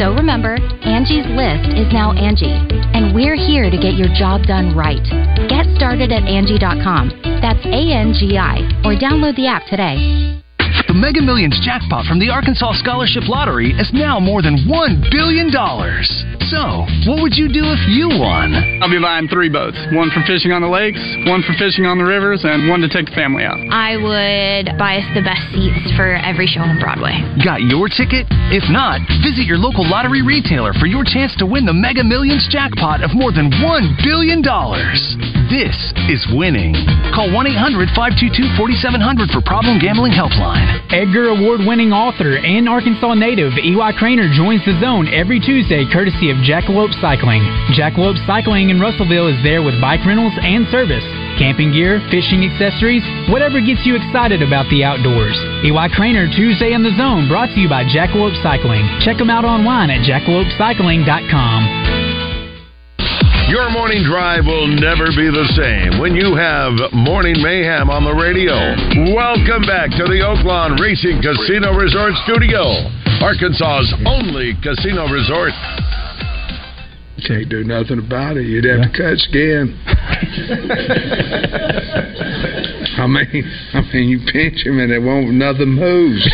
[0.00, 0.56] So remember,
[0.88, 2.53] Angie's list is now Angie,
[2.94, 5.02] and we're here to get your job done right.
[5.48, 7.10] Get started at Angie.com.
[7.42, 10.42] That's A N G I, or download the app today.
[10.86, 15.48] The Mega Millions jackpot from the Arkansas Scholarship Lottery is now more than $1 billion.
[16.52, 18.52] So, what would you do if you won?
[18.84, 21.96] I'll be buying three boats one for fishing on the lakes, one for fishing on
[21.96, 23.56] the rivers, and one to take the family out.
[23.72, 27.16] I would buy us the best seats for every show on Broadway.
[27.40, 28.28] Got your ticket?
[28.52, 32.44] If not, visit your local lottery retailer for your chance to win the Mega Millions
[32.52, 34.44] jackpot of more than $1 billion.
[35.48, 35.76] This
[36.12, 36.76] is winning.
[37.16, 40.73] Call 1 800 522 4700 for Problem Gambling Helpline.
[40.90, 46.30] Edgar Award winning author and Arkansas native Eli Cranor joins the zone every Tuesday courtesy
[46.30, 47.42] of Jackalope Cycling.
[47.74, 51.04] Jackalope Cycling in Russellville is there with bike rentals and service.
[51.38, 55.36] Camping gear, fishing accessories, whatever gets you excited about the outdoors.
[55.66, 58.86] EY Cranor Tuesday in the Zone brought to you by Jackalope Cycling.
[59.02, 61.83] Check them out online at jackalopecycling.com.
[63.54, 68.10] Your morning drive will never be the same when you have Morning Mayhem on the
[68.10, 68.50] radio.
[69.14, 72.58] Welcome back to the Oaklawn Racing Casino Resort Studio,
[73.22, 75.54] Arkansas's only casino resort.
[77.22, 78.50] Can't do nothing about it.
[78.50, 79.78] You'd have to cut skin.
[82.98, 85.30] I mean, I mean, you pinch him and it won't.
[85.30, 86.26] Nothing moves.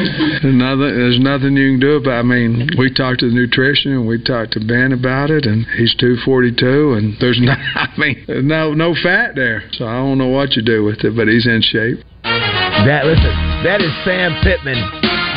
[0.00, 2.18] There's nothing, there's nothing you can do about.
[2.18, 5.66] I mean, we talked to the nutritionist and we talked to Ben about it, and
[5.76, 9.64] he's 242, and there's no, I mean, no no fat there.
[9.72, 12.04] So I don't know what you do with it, but he's in shape.
[12.22, 13.34] That listen,
[13.64, 14.80] that is Sam Pittman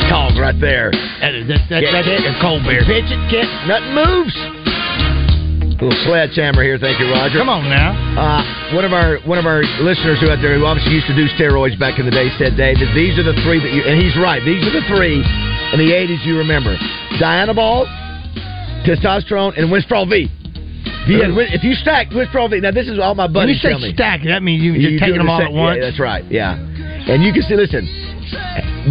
[0.08, 0.90] talk right there.
[1.20, 2.24] That is that, that, that's it.
[2.24, 2.84] And Colbert.
[2.88, 4.63] Pitch it, can't, nothing moves.
[5.74, 7.38] Little sledgehammer here, thank you, Roger.
[7.38, 7.92] Come on now.
[8.14, 11.16] Uh, one of our one of our listeners who out there who obviously used to
[11.18, 13.82] do steroids back in the day said, Dave, that these are the three that you
[13.82, 14.38] and he's right.
[14.46, 16.78] These are the three in the eighties you remember:
[17.18, 17.90] Dianabol,
[18.86, 20.30] testosterone, and Winstrol V.
[21.04, 23.60] If you, had, if you stacked Winstrol V, now this is all my When buddies
[23.62, 25.76] you say stack, that means you just taking them all at once.
[25.76, 26.24] Yeah, that's right.
[26.30, 27.56] Yeah, and you can see.
[27.56, 27.84] Listen,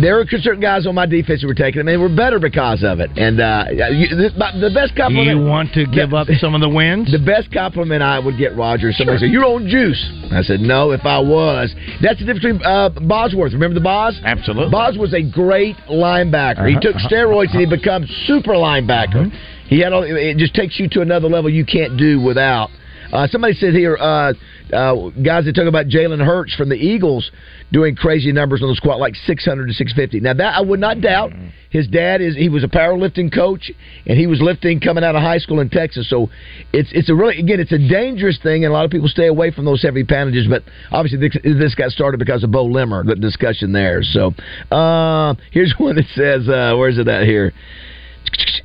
[0.02, 2.40] there were certain guys on my defense who were taking them, and they were better
[2.40, 3.12] because of it.
[3.16, 4.30] And uh, you, the,
[4.60, 5.38] the best compliment.
[5.38, 7.12] You want to give up some of the wins?
[7.12, 8.90] The best compliment I would get, Roger.
[8.90, 12.44] Is somebody said, "You're on juice." I said, "No, if I was." That's the difference
[12.44, 13.54] between uh, Bosworth.
[13.54, 14.20] Remember the Boz?
[14.24, 14.72] Absolutely.
[14.72, 16.68] Boz was a great linebacker.
[16.68, 19.32] He Uh-huh, took uh-huh, steroids and he became super linebacker.
[19.68, 22.70] He had all, it just takes you to another level you can't do without.
[23.14, 24.34] Uh, somebody said here, uh,
[24.74, 27.30] uh, guys that talk about Jalen Hurts from the Eagles
[27.72, 30.20] doing crazy numbers on the squat, like 600 to 650.
[30.20, 31.32] Now that I would not doubt.
[31.70, 33.72] His dad is he was a powerlifting coach,
[34.06, 36.08] and he was lifting coming out of high school in Texas.
[36.08, 36.30] So
[36.72, 39.28] it's it's a really again it's a dangerous thing, and a lot of people stay
[39.28, 40.48] away from those heavy poundages.
[40.48, 44.04] But obviously this, this got started because of Beaux Limmer, the discussion there.
[44.04, 44.34] So
[44.72, 47.54] uh, here's one that says, uh, where's it at here?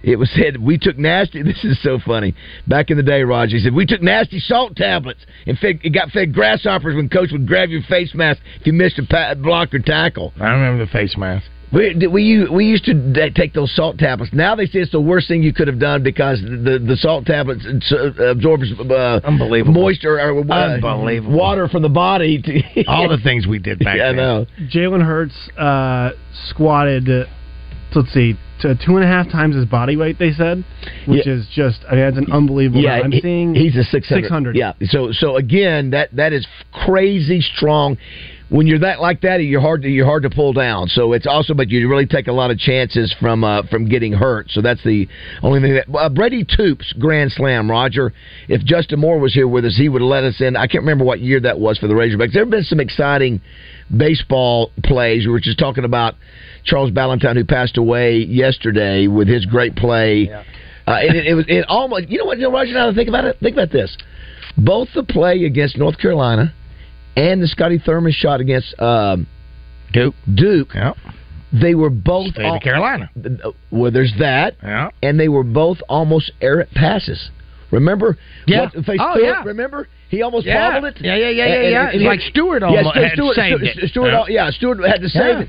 [0.02, 1.42] It was said we took nasty.
[1.48, 2.34] This is so funny.
[2.66, 5.90] Back in the day, Roger he said we took nasty salt tablets and fed, it
[5.90, 9.34] got fed grasshoppers when coach would grab your face mask if you missed a pa-
[9.34, 10.32] block or tackle.
[10.40, 11.46] I remember the face mask.
[11.70, 14.32] We we we used to take those salt tablets.
[14.32, 17.26] Now they say it's the worst thing you could have done because the the salt
[17.26, 19.74] tablets uh, absorbs uh, Unbelievable.
[19.74, 21.36] moisture or uh, Unbelievable.
[21.36, 22.40] water from the body.
[22.40, 24.16] To, All the things we did back yeah, I then.
[24.16, 24.46] know.
[24.74, 26.12] Jalen Hurts uh,
[26.46, 27.06] squatted
[27.92, 30.18] So let's see, to two and a half times his body weight.
[30.18, 30.62] They said,
[31.06, 31.32] which Yeah.
[31.34, 32.82] is just I mean that's an unbelievable.
[32.82, 33.00] Yeah.
[33.02, 34.24] I'm he- seeing he's a six hundred.
[34.24, 34.56] 600.
[34.56, 34.72] Yeah.
[34.90, 37.96] So so again, that that is crazy strong.
[38.50, 40.88] When you're that like that, you're hard to you're hard to pull down.
[40.88, 44.12] So it's also, but you really take a lot of chances from uh, from getting
[44.14, 44.50] hurt.
[44.50, 45.06] So that's the
[45.42, 47.70] only thing that uh, Brady Toops grand slam.
[47.70, 48.10] Roger,
[48.48, 50.56] if Justin Moore was here with us, he would have let us in.
[50.56, 52.32] I can't remember what year that was for the Razorbacks.
[52.32, 53.42] There have been some exciting
[53.94, 55.26] baseball plays.
[55.26, 56.14] We were just talking about
[56.68, 60.30] Charles Balentine, who passed away yesterday with his great play.
[60.30, 60.42] Uh,
[60.92, 62.08] and it, it was it almost.
[62.08, 62.72] You know what, you know, Roger?
[62.72, 63.96] Now think about it, think about this.
[64.56, 66.52] Both the play against North Carolina
[67.16, 69.26] and the Scotty Thurman shot against um,
[69.92, 70.14] Duke.
[70.34, 70.68] Duke.
[71.52, 73.10] They were both State of Carolina.
[73.70, 74.56] Well, there's that.
[74.62, 74.90] Yeah.
[75.02, 77.30] And they were both almost errant passes.
[77.70, 78.18] Remember?
[78.46, 78.62] Yeah.
[78.62, 79.42] What, Oh, Stewart, yeah.
[79.44, 79.88] Remember?
[80.10, 80.72] He almost Yeah.
[80.72, 81.02] bobbled it.
[81.02, 81.84] Yeah, yeah, yeah, yeah, And- yeah.
[81.86, 83.90] and- and- like Stewart yeah, almost Stewart, had Stewart, saved Stewart, it.
[83.90, 84.44] Stewart, Yeah.
[84.46, 85.40] yeah, Stewart had to save Yeah.
[85.42, 85.48] it.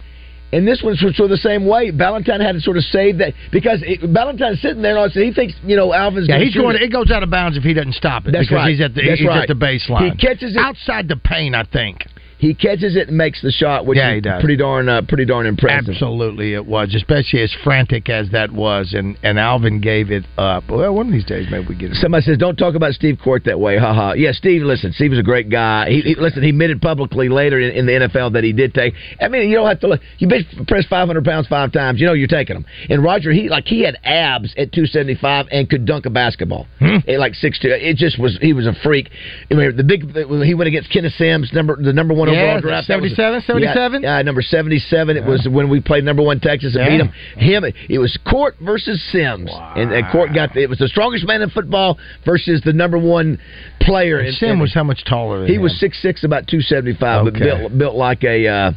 [0.51, 1.91] And this one's sort of the same way.
[1.91, 5.53] Balentine had to sort of save that because it, Balentine's sitting there and he thinks,
[5.63, 6.75] you know, Alvin's Yeah, he's going.
[6.75, 6.81] it.
[6.81, 8.31] It goes out of bounds if he doesn't stop it.
[8.31, 8.71] That's because right.
[8.71, 9.43] He's at the That's he's right.
[9.43, 10.11] at the baseline.
[10.11, 11.53] He catches it outside the paint.
[11.53, 12.05] I think.
[12.39, 14.39] He catches it and makes the shot, which Yeah, is he does.
[14.41, 15.89] pretty darn, uh, pretty darn impressive.
[15.89, 20.63] Absolutely, it was, especially as frantic as that was, and and Alvin gave it up.
[20.69, 21.97] Well, one of these days, maybe we get it.
[21.97, 24.13] Somebody says, "Don't talk about Steve Korte that way." Ha ha.
[24.13, 24.61] Yeah, Steve.
[24.63, 25.89] Listen, Steve was a great guy.
[25.89, 26.41] He, he listen.
[26.41, 28.93] He admitted publicly later in, in the NFL that he did take.
[29.21, 29.87] I mean, you don't have to.
[29.87, 31.99] look- You bench press five hundred pounds five times.
[31.99, 32.65] You know you're taking them.
[32.89, 36.09] And Roger, he like he had abs at two seventy five and could dunk a
[36.09, 37.67] basketball at like six two.
[37.69, 38.37] It just was.
[38.41, 39.09] He was a freak.
[39.51, 40.15] I mean, the big
[40.45, 42.88] he went against Kenneth Sims, number the number one Yeah, overall draft.
[42.88, 44.03] 77, 77?
[44.03, 45.17] Yeah, yeah, number seventy seven.
[45.17, 47.63] It was when we played number one Texas and beat him.
[47.63, 47.73] Him.
[47.89, 51.41] It was Korte versus Sims, and, and Korte got the, it was the strongest man
[51.41, 53.39] in football versus the number one
[53.82, 54.19] player.
[54.19, 55.39] And Sim was how much taller?
[55.39, 55.61] Than He him?
[55.61, 58.47] was six six, about two seventy five, but built built like a.
[58.47, 58.71] Uh,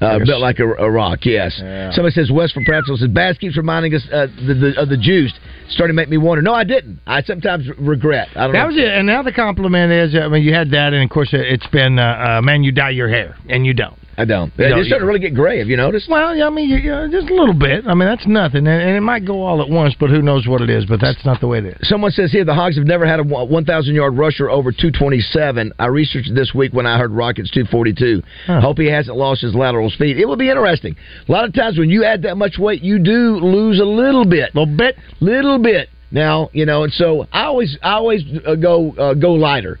[0.00, 1.58] uh, Like a built like a, a rock, yes.
[1.62, 1.92] Yeah.
[1.92, 4.96] Somebody says West from Prattsville says Bass keeps reminding us uh, the, the, of the
[4.96, 5.34] juiced.
[5.68, 6.42] Starting to make me wonder.
[6.42, 6.98] No, I didn't.
[7.06, 8.28] I sometimes regret.
[8.34, 8.66] I don't That know.
[8.68, 8.88] was it.
[8.88, 11.98] And now the compliment is, I mean, you had that, and of course, it's been,
[11.98, 13.96] uh, uh, man, you dye your hair, and you don't.
[14.20, 14.52] I don't.
[14.58, 15.60] You It's starting to really get gray.
[15.60, 16.06] Have you noticed?
[16.06, 17.86] Well, yeah, I mean, you, you, just a little bit.
[17.86, 20.46] I mean, that's nothing, and, and it might go all at once, but who knows
[20.46, 20.84] what it is?
[20.84, 21.88] But that's not the way it is.
[21.88, 25.72] Someone says here the Hogs have never had a 1,000 yard rusher over 227.
[25.78, 28.22] I researched this week when I heard Rockets 242.
[28.60, 30.18] Hope he hasn't lost his lateral speed.
[30.18, 30.96] It will be interesting.
[31.26, 34.26] A lot of times when you add that much weight, you do lose a little
[34.26, 35.88] bit, little bit, little bit.
[36.10, 39.78] Now you know, and so I always, I always uh, go uh, go lighter.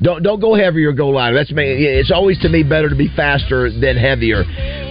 [0.00, 1.34] Don't don't go heavier, go lighter.
[1.34, 1.66] That's me.
[1.66, 4.44] It's always to me better to be faster than heavier.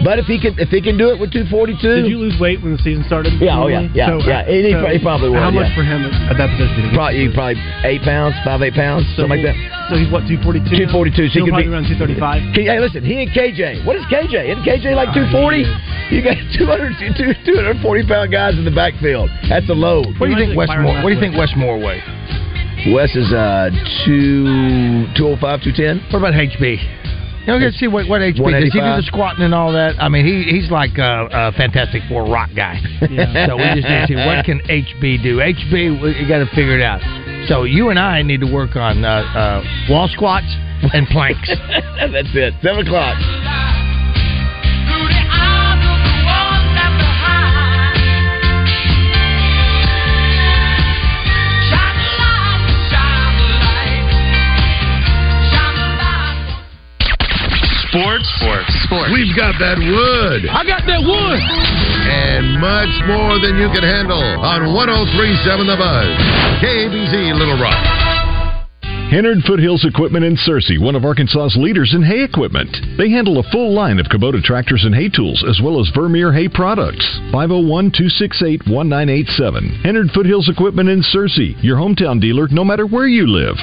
[0.04, 2.60] But if he can if he can do it with 242, Did you lose weight
[2.62, 3.40] when the season started?
[3.40, 4.44] Yeah, oh, yeah, yeah, So, yeah.
[4.44, 5.76] He- he so probably- he probably will, How much yeah.
[5.80, 6.92] for him at that position?
[6.92, 7.56] probably you probably
[7.88, 9.56] eight pounds, five eight pounds, So something like that.
[9.88, 10.92] So he's what, 242?
[10.92, 12.44] 242, so he could probably be- around 235.
[12.52, 13.88] He, hey, listen, he and KJ.
[13.88, 14.44] What is KJ?
[14.52, 15.64] Isn't KJ like ah, 240?
[16.12, 17.16] You got 200,
[17.48, 19.32] 240 pound guys in the backfield.
[19.48, 20.20] That's a load.
[20.20, 21.00] What do you think Westmore?
[21.00, 22.04] What do you think Westmore weighs?
[22.94, 23.70] Wes is uh,
[24.06, 26.12] two, 205, 210.
[26.12, 26.62] What about HB?
[27.48, 28.64] You know, let's see what what HB does.
[28.64, 29.96] He do the squatting and all that.
[30.00, 32.80] I mean, he he's like a, a Fantastic Four rock guy.
[33.10, 33.48] Yeah.
[33.48, 35.38] so we just need to see what can HB do.
[35.38, 37.00] HB, we- you got to figure it out.
[37.48, 40.48] So you and I need to work on uh, uh, wall squats
[40.94, 41.48] and planks.
[42.12, 42.54] That's it.
[42.62, 43.16] Seven o'clock.
[57.98, 58.30] Sports.
[58.38, 58.70] Sports.
[58.86, 59.10] Sports.
[59.10, 60.46] We've got that wood.
[60.54, 61.42] I got that wood.
[61.42, 66.14] And much more than you can handle on 1037 The Buzz.
[66.62, 67.74] KBZ Little Rock.
[69.10, 72.70] Hennard Foothills Equipment in Searcy, one of Arkansas's leaders in hay equipment.
[73.00, 76.32] They handle a full line of Kubota tractors and hay tools, as well as Vermeer
[76.32, 77.08] hay products.
[77.32, 79.82] 501 268 1987.
[79.82, 83.58] Hennard Foothills Equipment in Searcy, your hometown dealer no matter where you live.